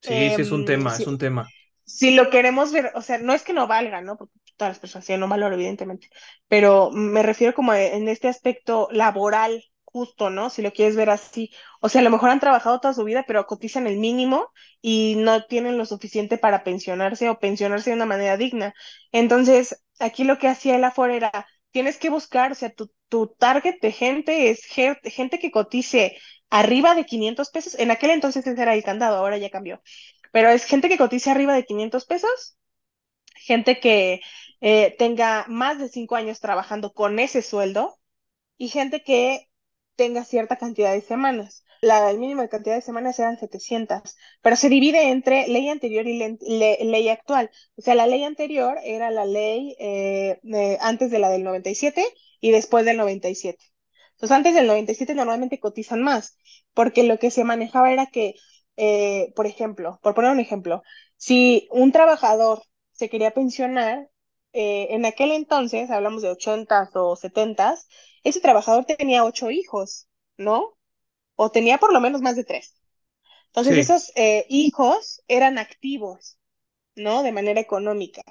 [0.00, 1.48] Sí, sí, es un em, tema, es un tema.
[1.84, 4.16] Si lo queremos ver, o sea, no es que no valga, ¿no?
[4.16, 6.08] Porque todas las personas tienen un valor, evidentemente,
[6.48, 10.50] pero me refiero como en este aspecto laboral, justo, ¿no?
[10.50, 11.50] Si lo quieres ver así.
[11.80, 15.16] O sea, a lo mejor han trabajado toda su vida, pero cotizan el mínimo y
[15.16, 18.74] no tienen lo suficiente para pensionarse o pensionarse de una manera digna.
[19.12, 23.28] Entonces, aquí lo que hacía el Afore era, tienes que buscar, o sea, tu, tu
[23.28, 26.16] target de gente es gente que cotice
[26.50, 27.78] arriba de 500 pesos.
[27.78, 29.82] En aquel entonces ese era el candado, ahora ya cambió.
[30.32, 32.58] Pero es gente que cotice arriba de 500 pesos,
[33.34, 34.20] gente que
[34.60, 37.98] eh, tenga más de 5 años trabajando con ese sueldo
[38.58, 39.48] y gente que
[39.96, 41.64] tenga cierta cantidad de semanas.
[41.80, 47.08] La, de cantidad de semanas eran 700, pero se divide entre ley anterior y ley
[47.08, 47.50] actual.
[47.76, 50.40] O sea, la ley anterior era la ley eh,
[50.80, 52.04] antes de la del 97
[52.40, 53.64] y después del 97.
[54.12, 56.36] Entonces, antes del 97 normalmente cotizan más,
[56.74, 58.34] porque lo que se manejaba era que,
[58.76, 60.82] eh, por ejemplo, por poner un ejemplo,
[61.16, 62.62] si un trabajador
[62.92, 64.10] se quería pensionar,
[64.52, 67.86] eh, en aquel entonces, hablamos de 80s o 70s,
[68.24, 70.76] ese trabajador tenía ocho hijos, ¿no?
[71.36, 72.74] O tenía por lo menos más de tres.
[73.46, 76.38] Entonces, esos eh, hijos eran activos,
[76.96, 77.22] ¿no?
[77.22, 78.22] De manera económica.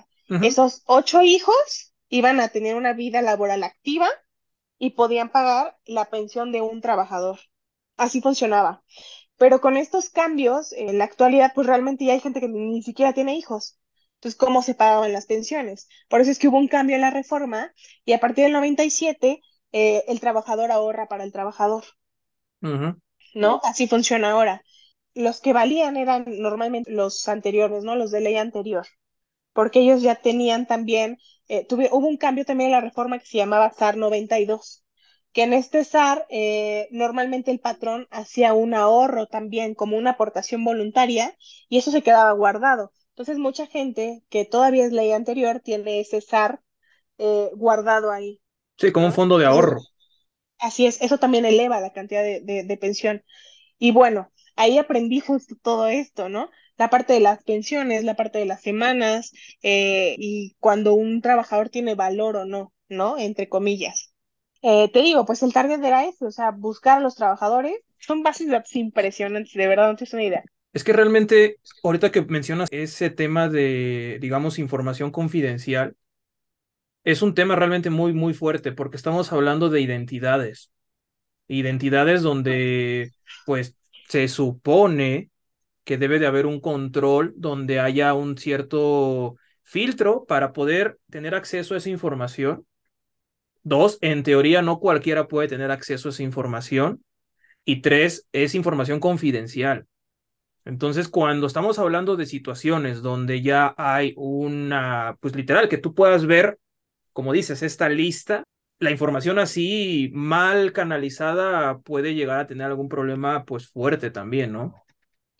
[0.41, 4.08] Esos ocho hijos iban a tener una vida laboral activa
[4.80, 7.39] y podían pagar la pensión de un trabajador.
[7.97, 8.84] Así funcionaba.
[9.38, 13.14] Pero con estos cambios, en la actualidad, pues realmente ya hay gente que ni siquiera
[13.14, 13.80] tiene hijos.
[14.16, 15.88] Entonces, ¿cómo se pagaban las pensiones?
[16.10, 17.72] Por eso es que hubo un cambio en la reforma
[18.03, 19.41] y a partir del 97
[19.72, 21.84] eh, el trabajador ahorra para el trabajador.
[23.34, 23.62] ¿No?
[23.64, 24.64] Así funciona ahora.
[25.14, 27.95] Los que valían eran normalmente los anteriores, ¿no?
[27.95, 28.88] Los de ley anterior,
[29.53, 31.18] porque ellos ya tenían también,
[31.50, 34.84] eh, hubo un cambio también en la reforma que se llamaba SAR 92,
[35.34, 40.64] que en este SAR eh, normalmente el patrón hacía un ahorro también como una aportación
[40.64, 41.36] voluntaria
[41.70, 42.91] y eso se quedaba guardado.
[43.10, 46.62] Entonces mucha gente que todavía es ley anterior tiene ese SAR
[47.18, 48.41] eh, guardado ahí.
[48.78, 49.82] Sí, como un fondo de ahorro.
[50.60, 53.24] Así es, eso también eleva la cantidad de, de pensión.
[53.80, 56.50] Y bueno, ahí aprendí justo todo esto, ¿no?
[56.78, 59.32] La parte de las pensiones, la parte de las semanas
[59.63, 63.17] eh, y cuando un trabajador tiene valor o no, ¿no?
[63.17, 64.13] Entre comillas.
[64.61, 67.75] Eh, te digo, pues el target era eso, o sea, buscar a los trabajadores.
[67.99, 70.43] Son bases de impresionantes, de verdad, no tienes una idea.
[70.73, 75.95] Es que realmente, ahorita que mencionas ese tema de, digamos, información confidencial,
[77.03, 80.71] es un tema realmente muy, muy fuerte porque estamos hablando de identidades.
[81.47, 83.11] Identidades donde,
[83.45, 83.75] pues,
[84.09, 85.32] se supone
[85.88, 91.73] que debe de haber un control donde haya un cierto filtro para poder tener acceso
[91.73, 92.67] a esa información.
[93.63, 97.05] Dos, en teoría no cualquiera puede tener acceso a esa información.
[97.63, 99.88] Y tres, es información confidencial.
[100.65, 106.25] Entonces, cuando estamos hablando de situaciones donde ya hay una, pues literal, que tú puedas
[106.25, 106.59] ver,
[107.13, 108.43] como dices, esta lista,
[108.79, 114.83] la información así mal canalizada puede llegar a tener algún problema, pues fuerte también, ¿no?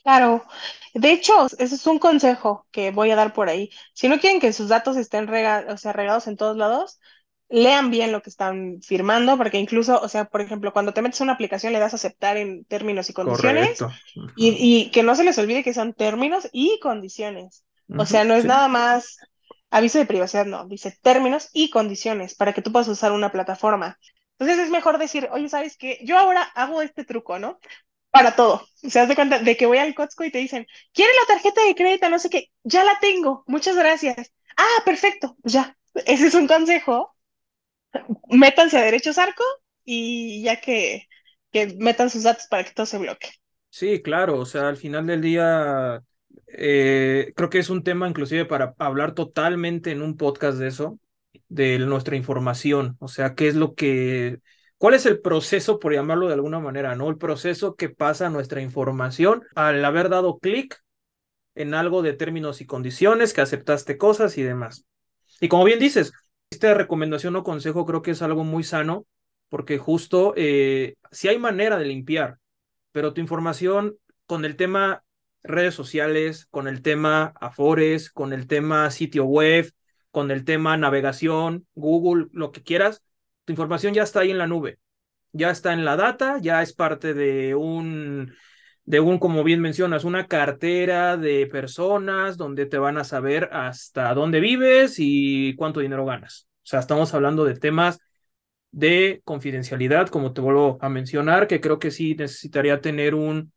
[0.08, 0.46] Claro,
[0.94, 3.70] de hecho, ese es un consejo que voy a dar por ahí.
[3.92, 7.02] Si no quieren que sus datos estén o sea, regados en todos lados,
[7.50, 11.20] lean bien lo que están firmando, porque incluso, o sea, por ejemplo, cuando te metes
[11.20, 13.80] a una aplicación le das a aceptar en términos y condiciones
[14.38, 17.66] y, que no se les olvide que son términos y condiciones.
[17.98, 19.18] O sea, no es nada más
[19.72, 24.00] aviso de privacidad, no, dice términos y condiciones para que tú puedas usar una plataforma.
[24.40, 26.00] Entonces es mejor decir, oye, ¿sabes qué?
[26.04, 27.60] Yo ahora hago este truco, ¿no?
[28.18, 28.68] Para todo.
[28.76, 31.76] Se das cuenta de que voy al Costco y te dicen, ¿quiere la tarjeta de
[31.76, 32.10] crédito?
[32.10, 34.34] No sé qué, ya la tengo, muchas gracias.
[34.58, 35.78] Ah, perfecto, ya.
[36.06, 37.16] Ese es un consejo.
[38.30, 39.44] Métanse a Derechos Arco
[39.84, 41.08] y ya que,
[41.52, 43.32] que metan sus datos para que todo se bloquee.
[43.70, 46.02] Sí, claro, o sea, al final del día
[46.48, 51.00] eh, creo que es un tema inclusive para hablar totalmente en un podcast de eso,
[51.48, 54.40] de nuestra información, o sea, qué es lo que
[54.78, 57.10] ¿Cuál es el proceso, por llamarlo de alguna manera, no?
[57.10, 60.80] El proceso que pasa nuestra información al haber dado clic
[61.56, 64.86] en algo de términos y condiciones, que aceptaste cosas y demás.
[65.42, 66.14] Y como bien dices,
[66.52, 69.08] esta recomendación o consejo creo que es algo muy sano,
[69.50, 72.38] porque justo eh, si hay manera de limpiar,
[72.92, 73.98] pero tu información
[74.28, 75.04] con el tema
[75.42, 79.72] redes sociales, con el tema Afores, con el tema sitio web,
[80.12, 83.02] con el tema navegación, Google, lo que quieras,
[83.48, 84.78] tu información ya está ahí en la nube,
[85.32, 88.34] ya está en la data, ya es parte de un,
[88.84, 94.14] de un, como bien mencionas, una cartera de personas donde te van a saber hasta
[94.14, 96.50] dónde vives y cuánto dinero ganas.
[96.58, 98.00] O sea, estamos hablando de temas
[98.72, 103.54] de confidencialidad, como te vuelvo a mencionar, que creo que sí necesitaría tener un,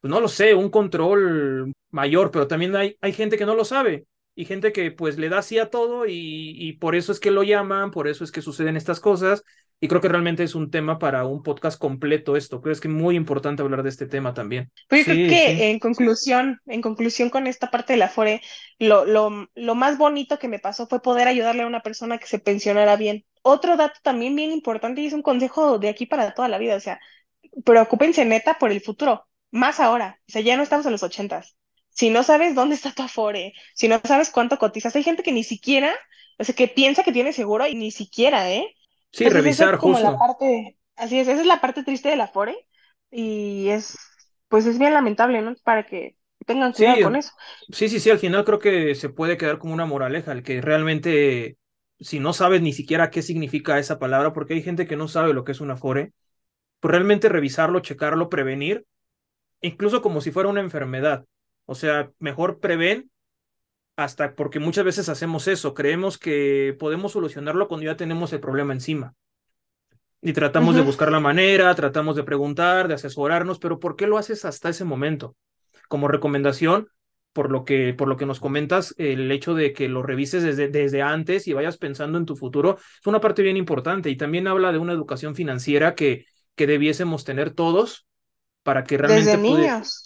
[0.00, 3.66] pues no lo sé, un control mayor, pero también hay, hay gente que no lo
[3.66, 4.06] sabe
[4.38, 7.42] y gente que pues le da sí a todo y, por eso es que lo
[7.42, 9.42] llaman, por eso es que suceden estas cosas
[9.80, 12.60] y creo que realmente es un tema para un podcast completo esto.
[12.60, 14.70] Creo que es muy importante hablar de este tema también.
[14.88, 18.42] Pero yo creo que en conclusión, en conclusión con esta parte de la FORE,
[18.78, 22.26] lo, lo, lo más bonito que me pasó fue poder ayudarle a una persona que
[22.26, 23.24] se pensionara bien.
[23.40, 26.76] Otro dato también bien importante y es un consejo de aquí para toda la vida,
[26.76, 27.00] o sea,
[27.64, 31.56] preocúpense neta por el futuro, más ahora, o sea, ya no estamos en los ochentas
[31.96, 35.32] si no sabes dónde está tu Afore, si no sabes cuánto cotizas, hay gente que
[35.32, 35.94] ni siquiera,
[36.38, 38.74] o sea, que piensa que tiene seguro y ni siquiera, ¿eh?
[39.12, 42.54] Sí, revisar es como La parte, así es, esa es la parte triste del Afore
[43.10, 43.96] y es,
[44.48, 45.54] pues es bien lamentable, ¿no?
[45.64, 47.32] Para que tengan cuidado con eso.
[47.70, 50.60] Sí, sí, sí, al final creo que se puede quedar como una moraleja, el que
[50.60, 51.56] realmente,
[51.98, 55.32] si no sabes ni siquiera qué significa esa palabra, porque hay gente que no sabe
[55.32, 56.12] lo que es un Afore,
[56.80, 58.84] pues realmente revisarlo, checarlo, prevenir,
[59.62, 61.24] incluso como si fuera una enfermedad
[61.66, 63.10] o sea, mejor prevén
[63.96, 68.72] hasta porque muchas veces hacemos eso, creemos que podemos solucionarlo cuando ya tenemos el problema
[68.72, 69.14] encima.
[70.22, 74.18] Y tratamos de buscar la manera, tratamos de preguntar, de asesorarnos, pero ¿por qué lo
[74.18, 75.36] haces hasta ese momento?
[75.88, 76.88] Como recomendación,
[77.32, 80.68] por lo que, por lo que nos comentas, el hecho de que lo revises desde,
[80.68, 84.48] desde antes y vayas pensando en tu futuro es una parte bien importante y también
[84.48, 88.06] habla de una educación financiera que, que debiésemos tener todos
[88.62, 89.36] para que realmente...
[89.36, 90.05] Desde niños.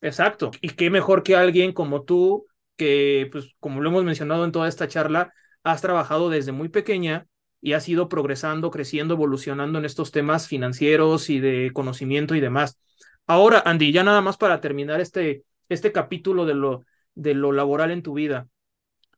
[0.00, 0.50] Exacto.
[0.60, 2.46] Y qué mejor que alguien como tú,
[2.76, 5.32] que, pues, como lo hemos mencionado en toda esta charla,
[5.62, 7.26] has trabajado desde muy pequeña
[7.60, 12.78] y has ido progresando, creciendo, evolucionando en estos temas financieros y de conocimiento y demás.
[13.26, 16.84] Ahora, Andy, ya nada más para terminar este, este capítulo de lo,
[17.14, 18.48] de lo laboral en tu vida.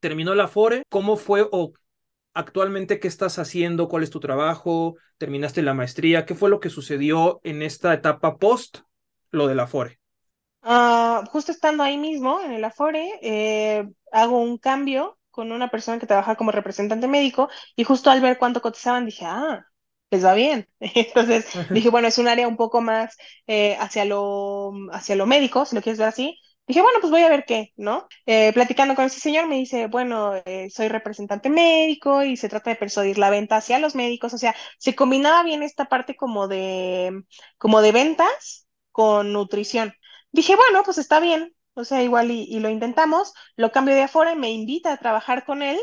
[0.01, 1.73] Terminó la FORE, ¿cómo fue o
[2.35, 6.71] actualmente qué estás haciendo, cuál es tu trabajo, terminaste la maestría, qué fue lo que
[6.71, 8.79] sucedió en esta etapa post
[9.31, 10.02] lo del Afore.
[10.65, 15.99] Uh, justo estando ahí mismo, en el Afore, eh, hago un cambio con una persona
[15.99, 19.65] que trabaja como representante médico y justo al ver cuánto cotizaban dije, ah,
[20.11, 20.69] les va bien.
[20.81, 25.65] Entonces dije, bueno, es un área un poco más eh, hacia, lo, hacia lo médico,
[25.65, 26.39] si lo quieres ver así.
[26.69, 28.07] Dije, bueno, pues voy a ver qué, ¿no?
[28.25, 32.71] Eh, platicando con ese señor me dice, bueno, eh, soy representante médico y se trata
[32.71, 36.47] de persuadir la venta hacia los médicos, o sea, se combinaba bien esta parte como
[36.47, 37.23] de,
[37.59, 39.93] como de ventas con nutrición.
[40.33, 44.03] Dije, bueno, pues está bien, o sea, igual y, y lo intentamos, lo cambio de
[44.03, 45.79] Afore, me invita a trabajar con él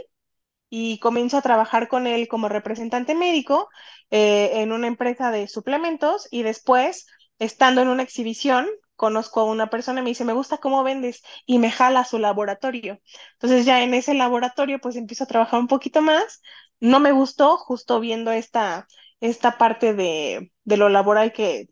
[0.70, 3.70] y comienzo a trabajar con él como representante médico
[4.12, 7.08] eh, en una empresa de suplementos y después,
[7.40, 11.24] estando en una exhibición, conozco a una persona y me dice, me gusta cómo vendes
[11.46, 13.00] y me jala a su laboratorio.
[13.34, 16.42] Entonces ya en ese laboratorio pues empiezo a trabajar un poquito más.
[16.80, 18.88] No me gustó justo viendo esta,
[19.22, 21.68] esta parte de, de lo laboral que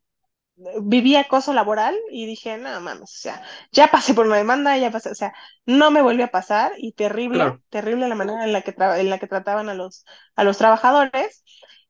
[0.81, 4.91] viví acoso laboral y dije, no mames, o sea, ya pasé por una demanda, ya
[4.91, 5.33] pasé, o sea,
[5.65, 9.19] no me volvió a pasar y terrible, terrible la manera en la que, en la
[9.19, 10.05] que trataban a los,
[10.35, 11.43] a los trabajadores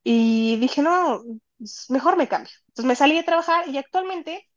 [0.03, 1.21] y dije, no,
[1.89, 2.51] mejor me cambio.
[2.69, 4.47] Entonces me salí a trabajar y actualmente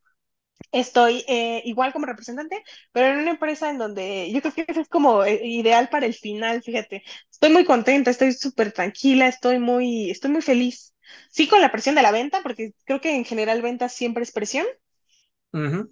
[0.72, 4.80] estoy eh, igual como representante, pero en una empresa en donde yo creo que eso
[4.80, 7.02] es como eh, ideal para el final, fíjate.
[7.30, 10.94] Estoy muy contenta, estoy súper tranquila, estoy muy, estoy muy feliz
[11.30, 14.32] Sí con la presión de la venta, porque creo que en general venta siempre es
[14.32, 14.66] presión.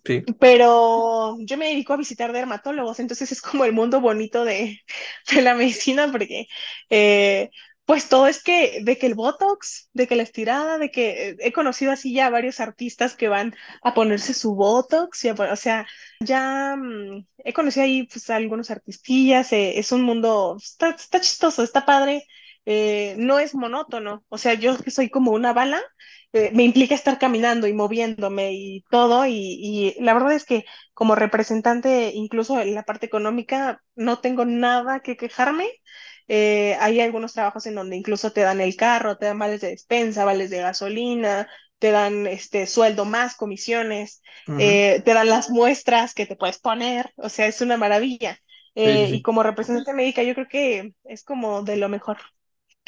[0.04, 0.24] sí.
[0.38, 4.80] Pero yo me dedico a visitar dermatólogos, entonces es como el mundo bonito de,
[5.34, 6.46] de la medicina, porque
[6.90, 7.50] eh,
[7.88, 11.52] pues todo es que, de que el Botox, de que la estirada, de que he
[11.54, 15.86] conocido así ya varios artistas que van a ponerse su Botox, o sea,
[16.20, 21.62] ya mm, he conocido ahí pues algunos artistillas, eh, es un mundo, está, está chistoso,
[21.62, 22.26] está padre
[22.70, 24.24] eh, no es monótono.
[24.28, 25.80] O sea, yo que soy como una bala,
[26.34, 29.24] eh, me implica estar caminando y moviéndome y todo.
[29.26, 35.00] Y, la verdad es que como representante, incluso en la parte económica, no tengo nada
[35.00, 35.66] que quejarme.
[36.28, 39.70] Eh, hay algunos trabajos en donde incluso te dan el carro, te dan vales de
[39.70, 41.48] despensa, vales de gasolina,
[41.78, 44.20] te dan este sueldo más, comisiones,
[44.58, 48.38] te dan las muestras que te puedes poner, o sea, es una maravilla.
[48.74, 52.18] Y como representante médica, yo creo que es como de lo mejor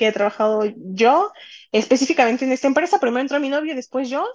[0.01, 1.31] que he trabajado yo,
[1.73, 2.99] específicamente en esta empresa.
[2.99, 4.27] Primero entró mi novio, después yo,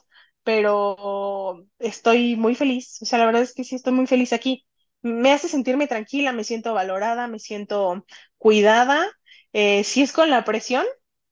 [0.44, 3.02] pero estoy muy feliz.
[3.02, 4.64] O sea, la verdad es que sí, estoy muy feliz aquí.
[5.02, 8.06] Me hace sentirme tranquila, me siento valorada, me siento
[8.38, 9.12] cuidada.
[9.54, 10.86] Eh, si es con la presión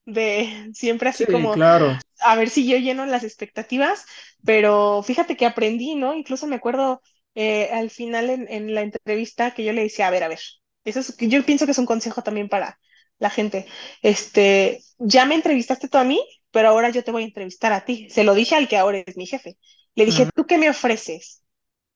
[0.05, 1.99] de siempre así como claro.
[2.21, 4.03] a ver si yo lleno las expectativas,
[4.43, 6.15] pero fíjate que aprendí, ¿no?
[6.15, 7.03] Incluso me acuerdo
[7.35, 10.39] eh, al final en, en, la entrevista que yo le decía, a ver, a ver,
[10.85, 12.79] eso es, yo pienso que es un consejo también para,
[13.23, 13.65] la gente,
[14.03, 16.21] este, ya me entrevistaste tú a mí,
[16.51, 18.09] pero ahora yo te voy a entrevistar a ti.
[18.11, 19.57] Se lo dije al que ahora es mi jefe.
[19.95, 21.43] Le dije, ¿tú qué me ofreces?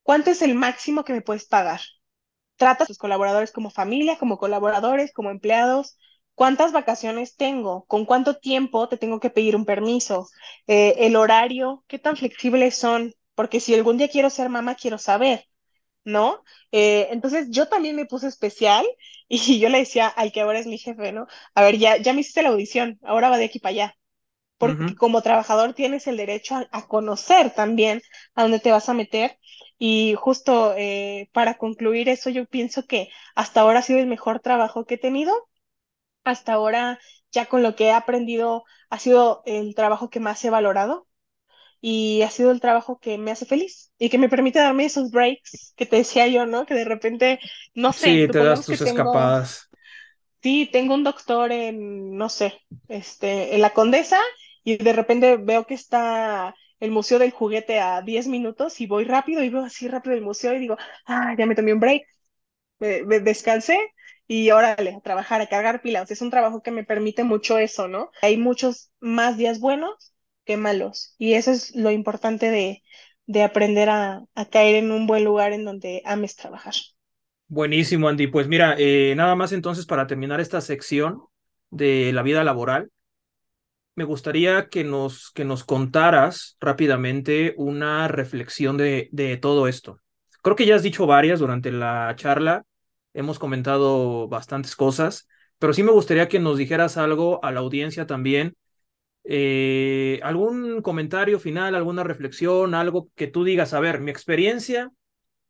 [0.02, 1.80] ¿Cuánto es el máximo que me puedes pagar?
[2.56, 5.98] ¿Tratas a tus colaboradores como familia, como colaboradores, como empleados?
[6.34, 7.84] ¿Cuántas vacaciones tengo?
[7.86, 10.28] ¿Con cuánto tiempo te tengo que pedir un permiso?
[10.66, 11.84] Eh, ¿El horario?
[11.88, 13.14] ¿Qué tan flexibles son?
[13.34, 15.47] Porque si algún día quiero ser mamá, quiero saber.
[16.08, 16.42] ¿No?
[16.72, 18.86] Eh, entonces yo también me puse especial
[19.28, 21.26] y yo le decía al que ahora es mi jefe, ¿no?
[21.54, 23.94] A ver, ya, ya me hiciste la audición, ahora va de aquí para allá.
[24.58, 28.02] Porque como trabajador tienes el derecho a, conocer también
[28.34, 29.38] a dónde te vas a meter.
[29.78, 34.40] Y justo eh, para concluir eso, yo pienso que hasta ahora ha sido el mejor
[34.40, 35.32] trabajo que he tenido.
[36.24, 36.98] Hasta ahora,
[37.32, 41.07] ya con lo que he aprendido, ha sido el trabajo que más he valorado
[41.80, 45.10] y ha sido el trabajo que me hace feliz y que me permite darme esos
[45.10, 46.66] breaks que te decía yo, ¿no?
[46.66, 47.38] Que de repente,
[47.74, 48.26] no sé.
[48.26, 49.68] Sí, te das tus escapadas.
[50.42, 54.20] Sí, tengo un doctor en, no sé, este, en la Condesa
[54.64, 59.04] y de repente veo que está el Museo del Juguete a 10 minutos y voy
[59.04, 60.76] rápido y veo así rápido el museo y digo,
[61.06, 62.06] ah, ya me tomé un break,
[62.78, 63.78] me, descansé
[64.28, 66.10] y órale, a trabajar, a cargar pilas.
[66.10, 68.10] Es un trabajo que me permite mucho eso, ¿no?
[68.22, 70.14] Hay muchos más días buenos
[70.48, 71.14] que malos.
[71.18, 72.82] Y eso es lo importante de,
[73.26, 76.72] de aprender a, caer en un buen lugar en donde ames trabajar.
[77.48, 78.28] Buenísimo, Andy.
[78.28, 81.20] Pues mira, eh, nada más entonces para terminar esta sección
[81.68, 82.90] de la vida laboral,
[83.94, 90.00] me gustaría que nos, que nos contaras rápidamente una reflexión de, de todo esto.
[90.42, 92.64] Creo que ya has dicho varias durante la charla,
[93.12, 95.28] hemos comentado bastantes cosas,
[95.58, 98.56] pero sí me gustaría que nos dijeras algo a la audiencia también
[99.30, 104.90] eh, ¿Algún comentario final, alguna reflexión, algo que tú digas, a ver, mi experiencia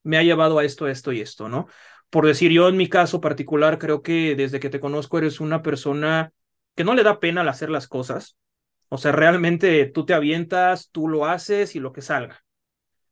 [0.02, 1.68] me ha llevado a esto, esto y esto, ¿no?
[2.10, 5.62] por decir yo en mi caso particular, creo que desde que te conozco eres una
[5.62, 6.32] persona
[6.74, 8.36] que no le da pena al hacer las cosas.
[8.88, 12.42] O sea, realmente tú te avientas, tú lo haces y lo que salga.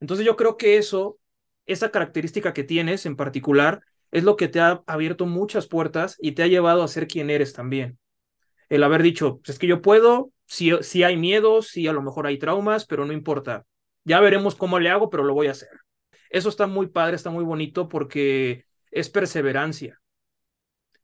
[0.00, 1.18] Entonces yo creo que eso,
[1.66, 6.32] esa característica que tienes en particular, es lo que te ha abierto muchas puertas y
[6.32, 7.98] te ha llevado a ser quien eres también.
[8.68, 12.38] El haber dicho, es que yo puedo, si, hay miedos, si a lo mejor hay
[12.38, 13.64] traumas, pero no importa.
[14.04, 15.68] Ya veremos cómo le hago, pero lo voy a hacer.
[16.30, 20.00] Eso está muy padre, está muy bonito porque es perseverancia.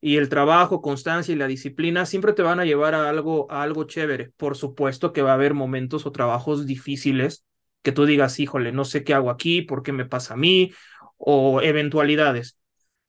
[0.01, 3.62] Y el trabajo, constancia y la disciplina siempre te van a llevar a algo, a
[3.62, 4.32] algo chévere.
[4.36, 7.45] Por supuesto que va a haber momentos o trabajos difíciles
[7.82, 10.72] que tú digas, híjole, no sé qué hago aquí, por qué me pasa a mí,
[11.16, 12.59] o eventualidades.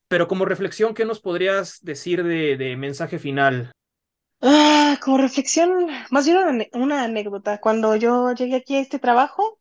[0.07, 3.71] Pero como reflexión, ¿qué nos podrías decir de, de mensaje final?
[4.45, 7.59] Ah, como reflexión, más bien una, una anécdota.
[7.61, 9.59] Cuando yo llegué aquí a este trabajo,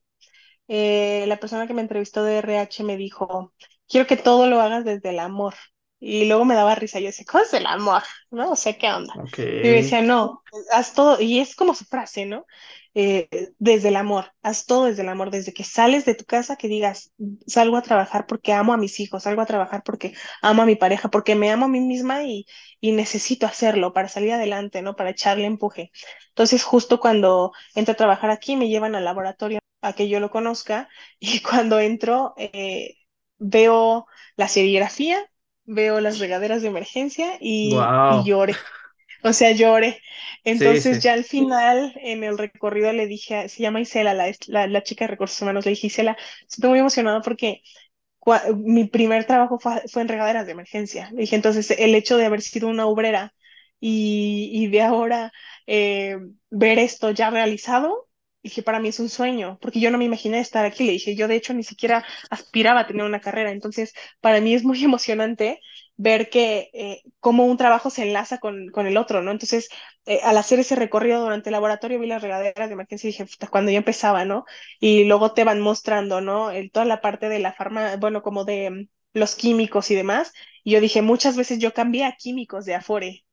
[0.68, 3.54] eh, la persona que me entrevistó de RH me dijo,
[3.88, 5.54] quiero que todo lo hagas desde el amor.
[6.00, 8.02] Y luego me daba risa, yo decía, ¿cómo es el amor?
[8.30, 8.52] ¿No?
[8.52, 9.20] O sea, ¿qué onda?
[9.60, 12.46] Y me decía, no, haz todo, y es como su frase, ¿no?
[12.94, 13.28] Eh,
[13.58, 16.68] desde el amor, haz todo desde el amor, desde que sales de tu casa, que
[16.68, 17.12] digas,
[17.46, 20.12] salgo a trabajar porque amo a mis hijos, salgo a trabajar porque
[20.42, 22.46] amo a mi pareja, porque me amo a mí misma y,
[22.80, 24.94] y necesito hacerlo para salir adelante, ¿no?
[24.96, 25.90] Para echarle empuje.
[26.28, 30.30] Entonces, justo cuando entro a trabajar aquí, me llevan al laboratorio a que yo lo
[30.30, 30.88] conozca
[31.18, 32.96] y cuando entro, eh,
[33.38, 35.26] veo la serigrafía
[35.64, 37.74] veo las regaderas de emergencia y,
[38.24, 38.54] lloré.
[39.22, 40.00] O sea, lloré.
[40.44, 45.04] Entonces ya al final, en el recorrido, le dije, se llama Isela, la, la, chica
[45.04, 46.16] de recursos humanos, le dije, Isela,
[46.48, 47.62] estoy muy emocionada porque
[48.56, 51.10] mi primer trabajo fue, fue, en regaderas de emergencia.
[51.12, 53.34] Le dije, entonces el hecho de haber sido una obrera
[53.80, 55.32] y, y de ahora
[55.66, 56.16] eh,
[56.50, 58.08] ver esto ya realizado,
[58.42, 60.84] dije, para mí es un sueño, porque yo no me imaginé estar aquí.
[60.84, 63.50] Le dije, yo de hecho ni siquiera aspiraba a tener una carrera.
[63.52, 65.60] Entonces, para mí es muy emocionante
[65.96, 69.30] ver que eh, cómo un trabajo se enlaza con, con el otro, ¿no?
[69.30, 69.68] Entonces,
[70.06, 73.26] eh, al hacer ese recorrido durante el laboratorio, vi las regaderas de emergencia y dije,
[73.50, 74.44] cuando yo empezaba, ¿no?
[74.80, 76.50] Y luego te van mostrando, ¿no?
[76.50, 80.32] El, toda la parte de la farmacia, bueno, como de mm, los químicos y demás.
[80.64, 83.24] Y yo dije, muchas veces yo cambié a químicos de Afore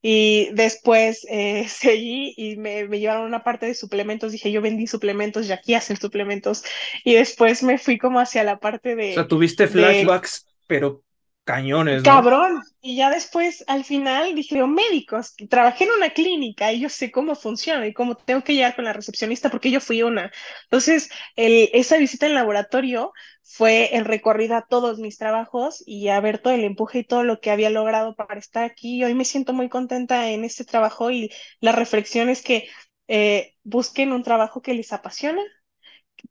[0.00, 4.32] y después eh, seguí y me, me, llevaron una parte de suplementos.
[4.32, 6.64] Dije, yo vendí suplementos y aquí hacen suplementos.
[7.04, 9.12] Y después me fui como hacia la parte de...
[9.12, 11.02] O sea, tuviste flashbacks, pero
[11.48, 12.02] cañones.
[12.02, 12.62] Cabrón.
[12.82, 17.34] Y ya después, al final, dije, médicos, trabajé en una clínica y yo sé cómo
[17.34, 20.30] funciona y cómo tengo que llegar con la recepcionista porque yo fui una.
[20.64, 26.20] Entonces, el, esa visita en laboratorio fue el recorrido a todos mis trabajos y a
[26.20, 29.02] ver todo el empuje y todo lo que había logrado para estar aquí.
[29.02, 31.30] Hoy me siento muy contenta en este trabajo y
[31.60, 32.68] la reflexión es que
[33.08, 35.42] eh, busquen un trabajo que les apasiona,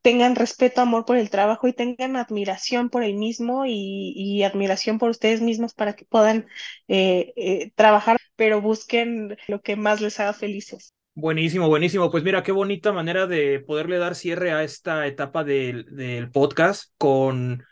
[0.02, 5.10] tengan respeto, amor por el trabajo y tengan admiración por el mismo y, admiración por
[5.10, 6.46] ustedes mismos para que puedan
[6.88, 10.94] eh, eh, trabajar, pero busquen lo que más les haga felices.
[11.14, 12.10] Buenísimo, buenísimo.
[12.10, 16.92] Pues mira, qué bonita manera de poderle dar cierre a esta etapa del, del podcast
[16.96, 17.64] con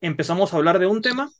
[0.00, 1.30] empezamos a hablar de un tema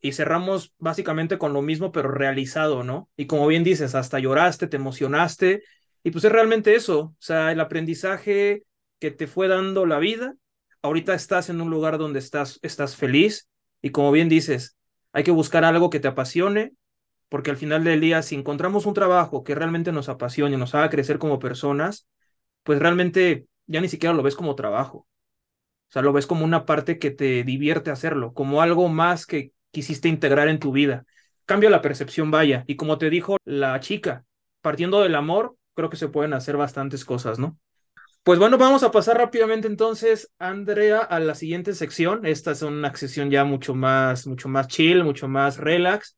[0.00, 3.08] y cerramos básicamente con lo mismo, pero realizado, ¿no?
[3.16, 5.62] Y como bien dices, hasta lloraste, te emocionaste,
[6.04, 8.64] y pues es realmente eso, o sea, el aprendizaje
[9.02, 10.36] que te fue dando la vida.
[10.80, 13.48] Ahorita estás en un lugar donde estás, estás feliz
[13.80, 14.76] y como bien dices,
[15.12, 16.74] hay que buscar algo que te apasione,
[17.28, 20.88] porque al final del día, si encontramos un trabajo que realmente nos apasione nos haga
[20.88, 22.06] crecer como personas,
[22.62, 24.98] pues realmente ya ni siquiera lo ves como trabajo.
[24.98, 25.08] O
[25.88, 30.08] sea, lo ves como una parte que te divierte hacerlo, como algo más que quisiste
[30.08, 31.06] integrar en tu vida.
[31.44, 32.62] Cambia la percepción, vaya.
[32.68, 34.24] Y como te dijo la chica,
[34.60, 37.58] partiendo del amor, creo que se pueden hacer bastantes cosas, ¿no?
[38.24, 42.24] Pues bueno, vamos a pasar rápidamente entonces, Andrea, a la siguiente sección.
[42.24, 46.16] Esta es una sección ya mucho más, mucho más chill, mucho más relax.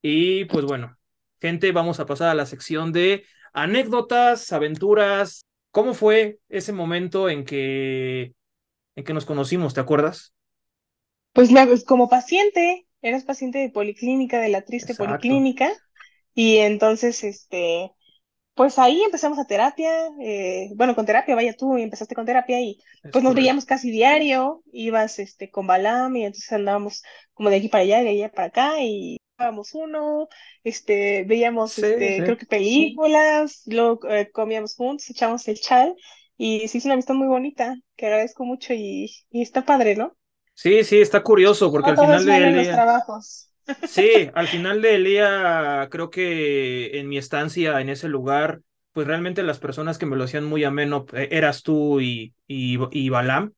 [0.00, 0.96] Y pues bueno,
[1.40, 5.44] gente, vamos a pasar a la sección de anécdotas, aventuras.
[5.72, 8.32] ¿Cómo fue ese momento en que,
[8.94, 9.74] en que nos conocimos?
[9.74, 10.32] ¿Te acuerdas?
[11.32, 11.50] Pues
[11.84, 15.72] como paciente, eras paciente de policlínica, de la triste policlínica,
[16.32, 17.90] y entonces, este,
[18.54, 19.90] pues ahí empezamos a terapia,
[20.20, 22.78] eh, bueno, con terapia, vaya tú, y empezaste con terapia y
[23.10, 27.02] pues nos veíamos casi diario, ibas este, con Balam y entonces andábamos
[27.32, 30.28] como de aquí para allá, de allá para acá y íbamos uno,
[30.62, 35.94] este, veíamos, este, creo que películas, luego eh, comíamos juntos, echábamos el chal
[36.36, 40.16] y sí es una amistad muy bonita, que agradezco mucho y, y está padre, ¿no?
[40.54, 43.50] Sí, sí, está curioso porque al final de los trabajos.
[43.82, 48.62] Sí, al final del día creo que en mi estancia en ese lugar,
[48.92, 52.78] pues realmente las personas que me lo hacían muy ameno eh, eras tú y, y,
[52.92, 53.52] y Balam.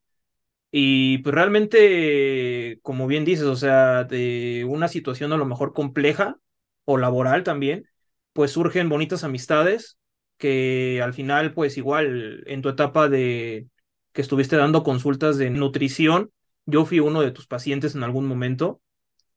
[0.72, 6.38] Y pues realmente, como bien dices, o sea, de una situación a lo mejor compleja
[6.84, 7.88] o laboral también,
[8.34, 9.98] pues surgen bonitas amistades
[10.38, 13.68] que al final, pues igual en tu etapa de
[14.12, 16.32] que estuviste dando consultas de nutrición,
[16.66, 18.80] yo fui uno de tus pacientes en algún momento.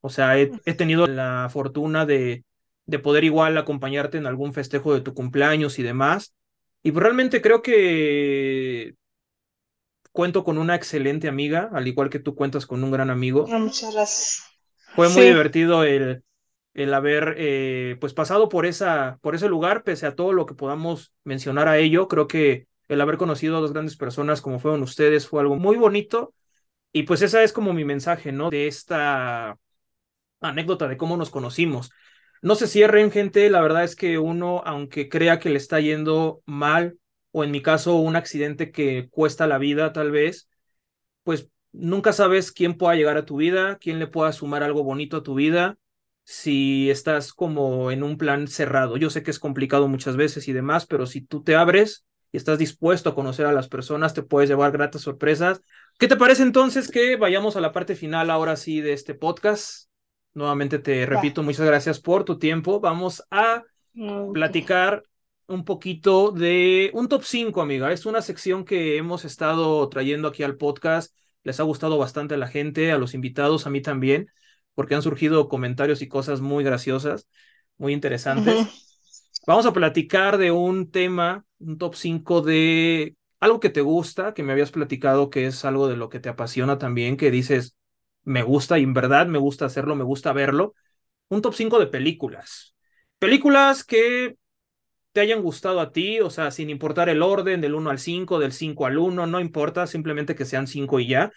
[0.02, 2.44] O sea, he, he tenido la fortuna de,
[2.86, 6.34] de poder igual acompañarte en algún festejo de tu cumpleaños y demás.
[6.82, 8.96] Y pues realmente creo que
[10.12, 13.46] cuento con una excelente amiga, al igual que tú cuentas con un gran amigo.
[13.48, 14.44] Muchas gracias.
[14.96, 15.28] Fue muy sí.
[15.28, 16.24] divertido el,
[16.74, 20.56] el haber eh, pues pasado por, esa, por ese lugar, pese a todo lo que
[20.56, 22.08] podamos mencionar a ello.
[22.08, 25.78] Creo que el haber conocido a dos grandes personas como fueron ustedes fue algo muy
[25.78, 26.34] bonito.
[26.92, 28.50] Y pues esa es como mi mensaje, ¿no?
[28.50, 29.58] De esta
[30.42, 31.92] anécdota de cómo nos conocimos.
[32.42, 33.50] No se cierren, gente.
[33.50, 36.98] La verdad es que uno, aunque crea que le está yendo mal,
[37.32, 40.50] o en mi caso un accidente que cuesta la vida tal vez,
[41.24, 45.18] pues nunca sabes quién pueda llegar a tu vida, quién le pueda sumar algo bonito
[45.18, 45.78] a tu vida
[46.24, 48.98] si estás como en un plan cerrado.
[48.98, 52.38] Yo sé que es complicado muchas veces y demás, pero si tú te abres y
[52.38, 55.62] estás dispuesto a conocer a las personas, te puedes llevar gratas sorpresas.
[55.98, 59.89] ¿Qué te parece entonces que vayamos a la parte final ahora sí de este podcast?
[60.34, 62.80] Nuevamente te repito, muchas gracias por tu tiempo.
[62.80, 63.64] Vamos a
[64.34, 65.04] platicar
[65.48, 67.92] un poquito de un top 5, amiga.
[67.92, 71.16] Es una sección que hemos estado trayendo aquí al podcast.
[71.44, 74.28] Les ha gustado bastante a la gente, a los invitados, a mí también,
[74.76, 77.28] porque han surgido comentarios y cosas muy graciosas,
[77.78, 78.56] muy interesantes.
[78.56, 78.90] Uh -huh.
[79.48, 84.44] Vamos a platicar de un tema, un top 5 de algo que te gusta, que
[84.44, 87.76] me habías platicado que es algo de lo que te apasiona también, que dices,
[88.24, 90.76] me gusta y en verdad me gusta hacerlo, me gusta verlo.
[91.30, 92.76] Un top 5 de películas.
[93.20, 94.36] Películas que
[95.12, 98.40] te hayan gustado a ti, o sea, sin importar el orden del 1 al 5,
[98.40, 101.32] del 5 al 1, no importa, simplemente que sean 5 y ya,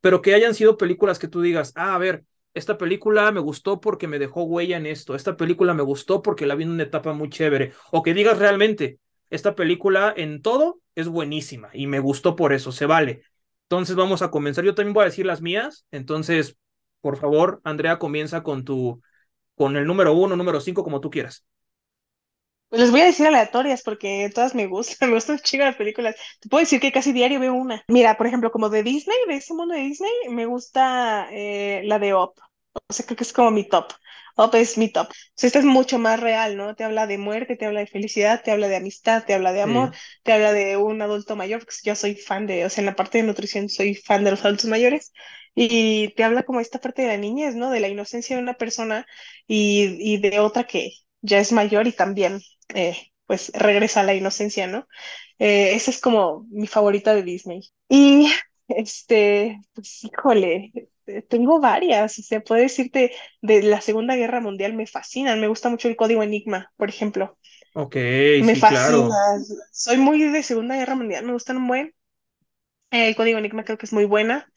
[0.00, 3.80] pero que hayan sido películas que tú digas, ah, a ver, esta película me gustó
[3.80, 6.84] porque me dejó huella en esto, esta película me gustó porque la vi en una
[6.84, 8.98] etapa muy chévere, o que digas realmente,
[9.30, 13.22] esta película en todo es buenísima y me gustó por eso, se vale.
[13.64, 16.56] Entonces vamos a comenzar, yo también voy a decir las mías, entonces,
[17.00, 19.00] por favor, Andrea, comienza con tu,
[19.56, 21.44] con el número 1, número 5, como tú quieras.
[22.70, 26.16] Les voy a decir aleatorias porque todas me gustan, me gustan chico las películas.
[26.40, 27.84] Te puedo decir que casi diario veo una.
[27.88, 31.98] Mira, por ejemplo, como de Disney, de ese mundo de Disney, me gusta eh, la
[31.98, 32.34] de Up.
[32.74, 33.92] O sea, creo que es como mi top.
[34.36, 35.08] Up es mi top.
[35.10, 36.74] O sea, esta es mucho más real, ¿no?
[36.74, 39.62] Te habla de muerte, te habla de felicidad, te habla de amistad, te habla de
[39.62, 40.00] amor, sí.
[40.24, 42.96] te habla de un adulto mayor, porque yo soy fan de, o sea, en la
[42.96, 45.12] parte de nutrición soy fan de los adultos mayores.
[45.54, 47.70] Y te habla como esta parte de la niñez, ¿no?
[47.70, 49.06] De la inocencia de una persona
[49.46, 52.40] y, y de otra que ya es mayor y también
[52.74, 52.96] eh,
[53.26, 54.88] pues regresa a la inocencia, ¿no?
[55.38, 57.60] Eh, esa es como mi favorita de Disney.
[57.88, 58.32] Y
[58.68, 60.72] este, pues híjole,
[61.28, 65.68] tengo varias, o sea, puedo decirte de la Segunda Guerra Mundial me fascinan, me gusta
[65.68, 67.38] mucho el código Enigma, por ejemplo.
[67.74, 68.86] Ok, me sí, fascina.
[68.86, 69.10] claro.
[69.72, 71.94] Soy muy de Segunda Guerra Mundial, me gustan un buen.
[72.90, 74.48] Eh, el código Enigma creo que es muy buena.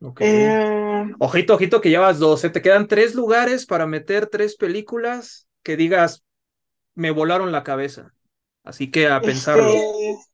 [0.00, 0.28] Okay.
[0.28, 1.12] Eh...
[1.18, 2.42] Ojito, ojito, que llevas dos.
[2.44, 2.50] ¿eh?
[2.50, 6.24] Te quedan tres lugares para meter tres películas que digas,
[6.94, 8.12] me volaron la cabeza.
[8.64, 9.68] Así que a pensarlo.
[9.68, 10.31] Este,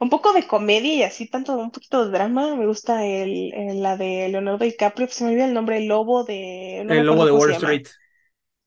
[0.00, 2.54] un poco de comedia y así, tanto un poquito de drama.
[2.56, 6.24] Me gusta el, el la de Leonardo DiCaprio, se me olvida el nombre, el lobo
[6.24, 6.82] de.
[6.86, 7.88] No el lobo de Wall Street.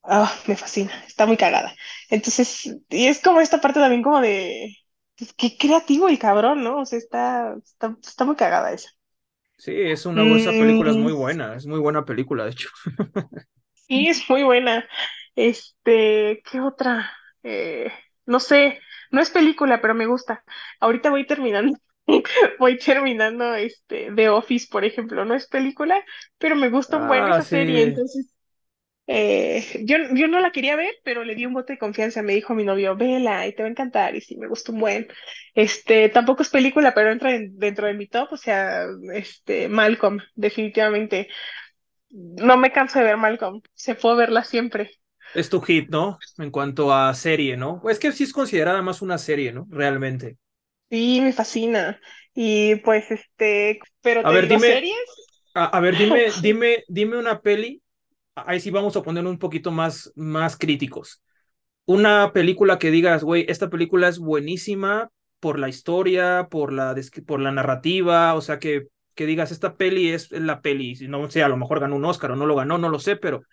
[0.03, 1.73] Ah, me fascina, está muy cagada.
[2.09, 4.75] Entonces, y es como esta parte también como de.
[5.17, 6.79] Pues, qué creativo el cabrón, ¿no?
[6.79, 8.89] O sea, está, está, está muy cagada esa.
[9.57, 12.69] Sí, es una esa película es muy buena, es muy buena película, de hecho.
[13.73, 14.87] sí, es muy buena.
[15.35, 17.11] Este, ¿qué otra?
[17.43, 17.91] Eh,
[18.25, 18.79] no sé,
[19.11, 20.43] no es película, pero me gusta.
[20.79, 21.77] Ahorita voy terminando,
[22.59, 26.03] voy terminando este The Office, por ejemplo, no es película,
[26.37, 27.57] pero me gusta un buen Ah, esa sí.
[27.57, 28.33] serie, entonces
[29.07, 32.33] eh, yo, yo no la quería ver, pero le di un voto de confianza, me
[32.35, 35.07] dijo mi novio, vela y te va a encantar, y sí, me gustó un buen.
[35.53, 40.19] Este, tampoco es película, pero entra en- dentro de mi top, o sea, este, Malcolm,
[40.35, 41.27] definitivamente.
[42.11, 44.91] No me canso de ver Malcolm, se puede verla siempre.
[45.33, 46.19] Es tu hit, ¿no?
[46.37, 47.81] En cuanto a serie, ¿no?
[47.89, 49.67] Es que sí es considerada más una serie, ¿no?
[49.69, 50.37] Realmente.
[50.89, 51.99] Sí, me fascina.
[52.33, 54.97] Y pues este, pero A te ver, digo, dime, series,
[55.53, 57.83] a, a ver, dime, dime, dime una peli.
[58.35, 61.23] Ahí sí vamos a poner un poquito más, más críticos.
[61.85, 65.09] Una película que digas, güey, esta película es buenísima
[65.39, 66.95] por la historia, por la,
[67.27, 71.43] por la narrativa, o sea, que, que digas, esta peli es la peli, no sé,
[71.43, 73.43] a lo mejor ganó un Oscar o no lo ganó, no lo sé, pero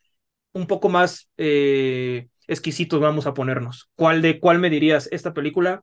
[0.53, 3.91] un poco más eh, exquisitos vamos a ponernos.
[3.95, 5.83] ¿Cuál de cuál me dirías esta película?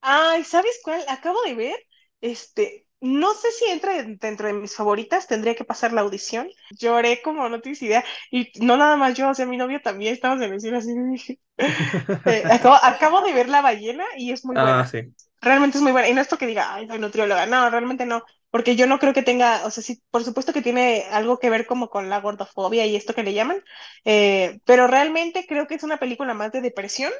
[0.00, 1.02] Ay, ¿sabes cuál?
[1.08, 1.76] Acabo de ver,
[2.20, 6.48] este, no sé si entra dentro de mis favoritas, tendría que pasar la audición.
[6.70, 10.14] Lloré como no tienes idea, y no nada más yo, o sea, mi novio también
[10.14, 11.40] estamos en el cine así.
[12.24, 14.86] Eh, acabo, acabo, de ver La ballena y es muy ah, buena.
[14.86, 15.12] Sí.
[15.40, 16.08] Realmente es muy buena.
[16.08, 19.14] Y no es porque diga, ay, soy nutrióloga, no, realmente no, porque yo no creo
[19.14, 22.20] que tenga, o sea, sí, por supuesto que tiene algo que ver como con la
[22.20, 23.62] gordofobia y esto que le llaman,
[24.04, 27.12] eh, pero realmente creo que es una película más de depresión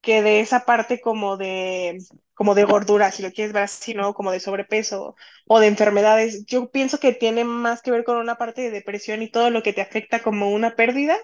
[0.00, 1.98] que de esa parte como de,
[2.34, 4.14] como de gordura, si lo quieres ver así, ¿no?
[4.14, 6.44] Como de sobrepeso o de enfermedades.
[6.46, 9.62] Yo pienso que tiene más que ver con una parte de depresión y todo lo
[9.62, 11.16] que te afecta como una pérdida.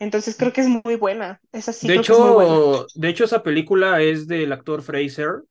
[0.00, 1.40] Entonces creo que es muy buena.
[1.52, 2.64] Esa sí de creo hecho, que es muy buena.
[2.94, 5.42] De hecho, esa película es del actor Fraser,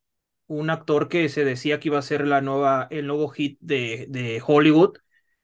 [0.47, 4.07] un actor que se decía que iba a ser la nueva, el nuevo hit de,
[4.09, 4.97] de Hollywood.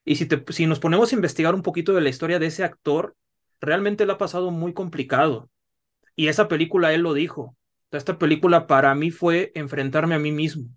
[0.05, 2.63] Y si, te, si nos ponemos a investigar un poquito de la historia de ese
[2.63, 3.15] actor,
[3.61, 5.49] realmente le ha pasado muy complicado.
[6.15, 7.55] Y esa película él lo dijo.
[7.91, 10.69] Esta película para mí fue enfrentarme a mí mismo.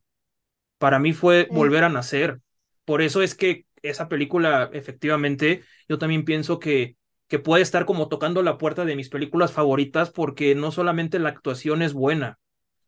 [0.79, 2.41] Para mí fue volver a nacer.
[2.85, 6.97] Por eso es que esa película, efectivamente, yo también pienso que,
[7.29, 11.31] que puede estar como tocando la puerta de mis películas favoritas porque no solamente la
[11.31, 12.39] actuación es buena,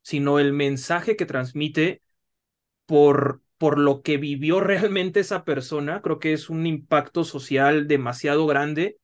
[0.04, 2.02] sino el mensaje que transmite
[2.86, 6.02] por, por lo que vivió realmente esa persona.
[6.02, 8.98] Creo que es un impacto social demasiado grande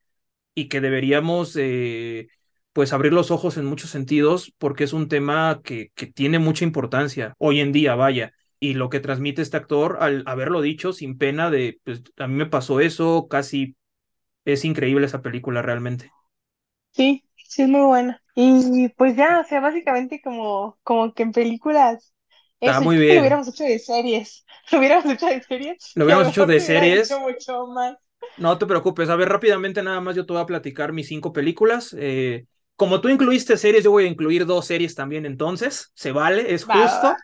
[0.55, 2.29] y que deberíamos eh,
[2.73, 6.65] pues abrir los ojos en muchos sentidos porque es un tema que, que tiene mucha
[6.65, 8.33] importancia hoy en día, vaya.
[8.59, 12.35] Y lo que transmite este actor al haberlo dicho sin pena de, pues a mí
[12.35, 13.75] me pasó eso, casi
[14.45, 16.11] es increíble esa película realmente.
[16.93, 18.21] Sí, sí es muy buena.
[18.35, 22.13] Y pues ya, o sea, básicamente como, como que en películas,
[22.63, 23.21] Está eso, yo muy que lo bien.
[23.21, 27.21] hubiéramos hecho de series, lo hubiéramos hecho de series Lo hubiéramos hecho de series.
[27.21, 27.95] mucho más.
[28.35, 29.09] No te preocupes.
[29.09, 31.95] A ver, rápidamente nada más yo te voy a platicar mis cinco películas.
[31.97, 32.45] Eh,
[32.75, 35.91] como tú incluiste series, yo voy a incluir dos series también entonces.
[35.95, 37.13] Se vale, es Va, va, va.
[37.13, 37.23] justo.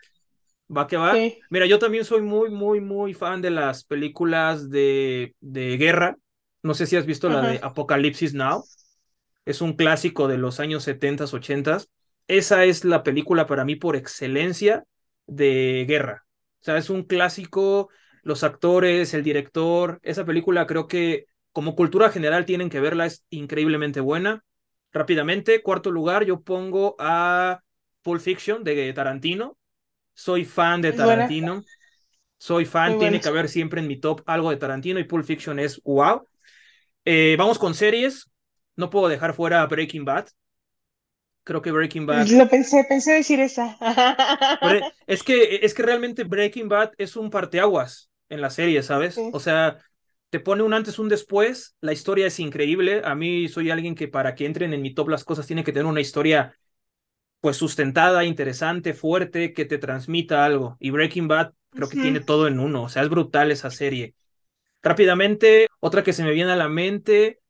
[0.76, 1.24] Va que va.
[1.24, 1.46] Sí.
[1.50, 6.16] Mira, yo también soy muy, muy, muy fan de las películas de, de guerra.
[6.62, 7.60] No sé si has visto la de.
[7.62, 8.64] Apocalipsis Now.
[9.48, 11.78] Es un clásico de los años 70, 80.
[12.26, 14.84] Esa es la película para mí por excelencia
[15.26, 16.26] de guerra.
[16.60, 17.88] O sea, es un clásico,
[18.22, 23.24] los actores, el director, esa película creo que como cultura general tienen que verla, es
[23.30, 24.44] increíblemente buena.
[24.92, 27.62] Rápidamente, cuarto lugar, yo pongo a
[28.02, 29.56] Pulp Fiction de Tarantino.
[30.12, 31.64] Soy fan de Tarantino.
[32.36, 35.58] Soy fan, tiene que haber siempre en mi top algo de Tarantino y Pulp Fiction
[35.58, 36.28] es wow.
[37.06, 38.28] Eh, vamos con series.
[38.78, 40.28] No puedo dejar fuera Breaking Bad.
[41.42, 42.28] Creo que Breaking Bad.
[42.28, 43.76] Lo pensé, pensé decir esa.
[45.06, 49.16] Es que, es que realmente Breaking Bad es un parteaguas en la serie, ¿sabes?
[49.16, 49.30] Sí.
[49.32, 49.78] O sea,
[50.30, 51.74] te pone un antes, un después.
[51.80, 53.02] La historia es increíble.
[53.04, 55.72] A mí soy alguien que para que entren en mi top las cosas tiene que
[55.72, 56.54] tener una historia
[57.40, 60.76] pues sustentada, interesante, fuerte, que te transmita algo.
[60.78, 62.84] Y Breaking Bad creo que tiene todo en uno.
[62.84, 64.14] O sea, es brutal esa serie.
[64.82, 67.40] Rápidamente, otra que se me viene a la mente,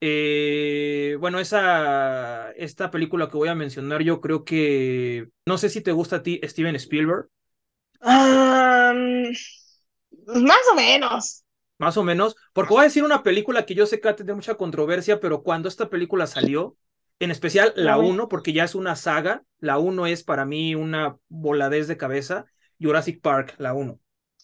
[0.00, 5.80] eh, bueno, esa, esta película que voy a mencionar, yo creo que, no sé si
[5.82, 7.28] te gusta a ti Steven Spielberg,
[8.00, 9.32] Am,
[10.48, 11.44] más o menos.
[11.78, 14.16] más o menos, porque voy a decir una película que yo sé que va a
[14.16, 16.76] tener mucha controversia, pero cuando esta película salió,
[17.18, 17.98] en especial la ver.
[17.98, 22.46] uno porque ya es una saga, la uno es para mí una voladez de cabeza,
[22.80, 24.00] Jurassic Park, la uno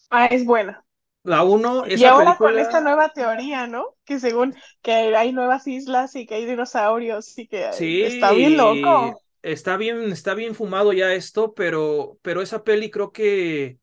[0.09, 0.85] Ah, es buena.
[1.23, 3.95] La uno Y ahora con esta nueva teoría, ¿no?
[4.05, 7.69] Que según que hay nuevas islas y que hay dinosaurios y que
[8.05, 9.21] está bien loco.
[9.41, 13.77] está bien, está bien fumado ya esto, pero, pero esa peli creo que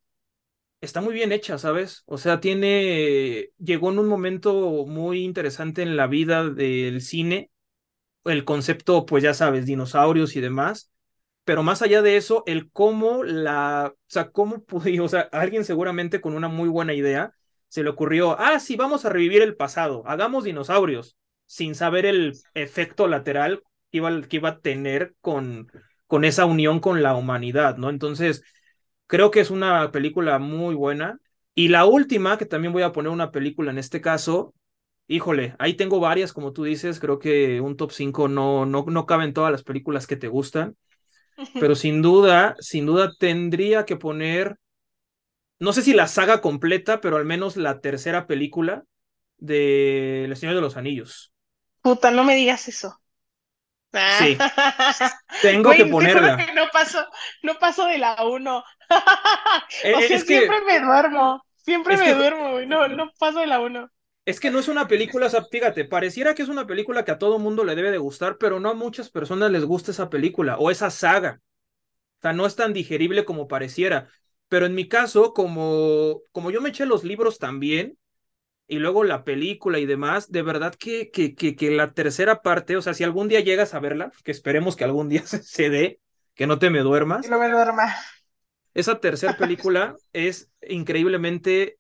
[0.81, 2.03] está muy bien hecha, ¿sabes?
[2.07, 7.51] O sea, tiene, llegó en un momento muy interesante en la vida del cine,
[8.25, 10.91] el concepto, pues ya sabes, dinosaurios y demás,
[11.45, 15.65] pero más allá de eso, el cómo la, o sea, cómo pudo, o sea, alguien
[15.65, 17.33] seguramente con una muy buena idea
[17.69, 22.35] se le ocurrió, ah, sí, vamos a revivir el pasado, hagamos dinosaurios, sin saber el
[22.55, 25.71] efecto lateral que iba, que iba a tener con,
[26.07, 27.91] con esa unión con la humanidad, ¿no?
[27.91, 28.43] Entonces,
[29.07, 31.19] creo que es una película muy buena.
[31.55, 34.55] Y la última, que también voy a poner una película en este caso,
[35.09, 39.07] híjole, ahí tengo varias, como tú dices, creo que un top 5 no, no, no
[39.07, 40.77] caben todas las películas que te gustan
[41.59, 44.59] pero sin duda, sin duda tendría que poner,
[45.59, 48.85] no sé si la saga completa, pero al menos la tercera película
[49.39, 51.33] de El Señor de los Anillos.
[51.83, 52.99] Puta, no me digas eso.
[54.07, 54.39] Sí,
[55.41, 56.37] tengo que ponerla.
[56.37, 57.05] que no paso,
[57.43, 58.65] no paso de la uno.
[59.93, 62.67] O Eh, eh, sea, Es que, siempre me duermo, siempre es me que, duermo, güey.
[62.67, 63.89] No, no paso de la uno.
[64.25, 67.11] Es que no es una película, o sea, fíjate, pareciera que es una película que
[67.13, 70.11] a todo mundo le debe de gustar, pero no a muchas personas les gusta esa
[70.11, 71.41] película o esa saga.
[72.19, 74.09] O sea, no es tan digerible como pareciera.
[74.49, 77.99] Pero en mi caso, como, como yo me eché los libros también,
[78.69, 82.77] y luego la película y demás, de verdad que, que, que, que la tercera parte,
[82.77, 85.71] o sea, si algún día llegas a verla, que esperemos que algún día se, se
[85.71, 86.01] dé,
[86.35, 87.27] que no te me duermas.
[87.27, 87.95] Que no me duerma.
[88.75, 91.79] Esa tercera película es increíblemente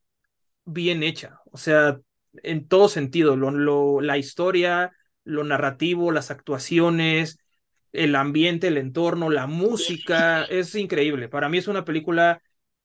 [0.64, 2.00] bien hecha, o sea,
[2.42, 4.92] en todo sentido, lo, lo, la historia,
[5.24, 7.38] lo narrativo, las actuaciones,
[7.92, 11.28] el ambiente, el entorno, la música, es increíble.
[11.28, 12.40] Para mí es una película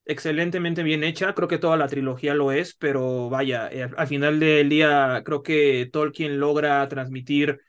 [0.06, 4.40] excelentemente bien hecha, creo que toda la trilogía lo es, pero vaya, eh, al final
[4.40, 7.60] del día creo que Tolkien logra transmitir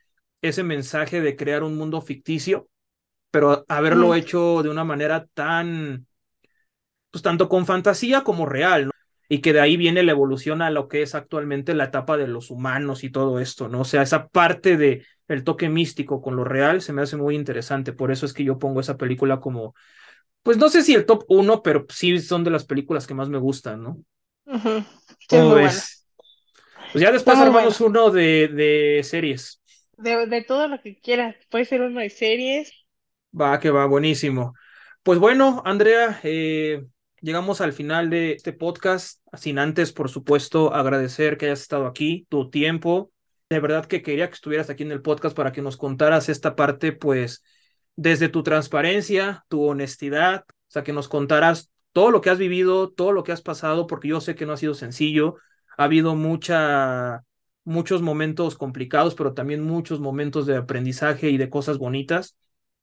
[0.42, 2.68] ese mensaje de crear un mundo ficticio,
[3.30, 6.06] pero haberlo Mm, hecho de una manera tan,
[7.10, 8.92] pues tanto con fantasía como real, ¿no?
[9.28, 12.28] Y que de ahí viene la evolución a lo que es actualmente la etapa de
[12.28, 13.80] los humanos y todo esto, ¿no?
[13.80, 17.34] O sea, esa parte de el toque místico con lo real se me hace muy
[17.34, 19.74] interesante, por eso es que yo pongo esa película como
[20.42, 23.28] pues no sé si el top uno, pero sí son de las películas que más
[23.28, 23.98] me gustan, ¿no?
[24.46, 24.84] ujú.
[25.28, 25.82] Sí, es ¿Cómo muy buena.
[25.82, 26.06] ves?
[26.92, 29.62] Pues ya después armamos uno de, de series.
[29.98, 31.36] De, de todo lo que quieras.
[31.50, 32.72] Puede ser uno de series.
[33.38, 34.54] Va, que va, buenísimo.
[35.02, 36.86] Pues bueno, Andrea, eh,
[37.26, 42.24] llegamos al final de este podcast, sin antes, por supuesto, agradecer que hayas estado aquí,
[42.28, 43.10] tu tiempo.
[43.50, 46.54] De verdad que quería que estuvieras aquí en el podcast para que nos contaras esta
[46.54, 47.42] parte, pues,
[47.96, 52.92] desde tu transparencia, tu honestidad, o sea, que nos contaras todo lo que has vivido,
[52.92, 55.34] todo lo que has pasado, porque yo sé que no ha sido sencillo.
[55.76, 57.24] Ha habido mucha,
[57.64, 62.36] muchos momentos complicados, pero también muchos momentos de aprendizaje y de cosas bonitas.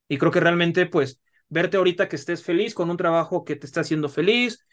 [0.10, 1.22] Y creo que realmente, pues,
[1.54, 4.66] verte ahorita que estés feliz con un trabajo que te está haciendo feliz,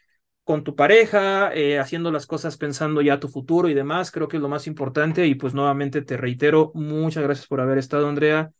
[0.44, 4.28] con tu pareja, eh, haciendo las cosas pensando ya a tu futuro y demás, creo
[4.28, 5.26] que es lo más importante.
[5.26, 8.52] Y pues nuevamente te reitero, muchas gracias por haber estado, Andrea.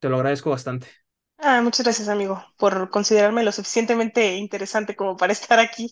[0.00, 0.88] Te lo agradezco bastante.
[1.38, 5.90] Ah, muchas gracias, amigo, por considerarme lo suficientemente interesante como para estar aquí.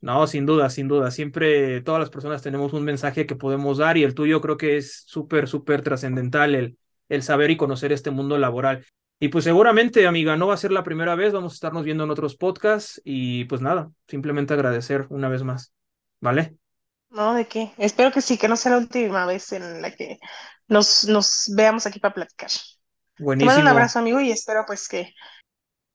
[0.00, 1.10] No, sin duda, sin duda.
[1.10, 4.76] Siempre todas las personas tenemos un mensaje que podemos dar y el tuyo creo que
[4.76, 6.76] es súper, súper trascendental el,
[7.08, 8.84] el saber y conocer este mundo laboral.
[9.22, 12.02] Y pues seguramente, amiga, no va a ser la primera vez, vamos a estarnos viendo
[12.02, 15.72] en otros podcasts y pues nada, simplemente agradecer una vez más.
[16.20, 16.56] ¿Vale?
[17.10, 17.34] ¿No?
[17.34, 17.72] ¿De qué?
[17.78, 20.18] Espero que sí, que no sea la última vez en la que
[20.66, 22.50] nos, nos veamos aquí para platicar.
[23.36, 23.68] Te mando un Buenísimo.
[23.68, 25.14] abrazo, amigo, y espero pues que,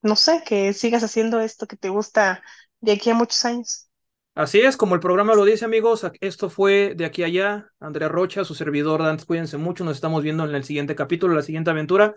[0.01, 2.43] no sé, que sigas haciendo esto que te gusta
[2.81, 3.89] de aquí a muchos años.
[4.35, 7.71] Así es, como el programa lo dice, amigos, esto fue de aquí a allá.
[7.79, 11.41] Andrea Rocha, su servidor Dante, cuídense mucho, nos estamos viendo en el siguiente capítulo, la
[11.41, 12.13] siguiente aventura.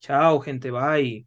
[0.00, 1.24] Chao, gente, bye.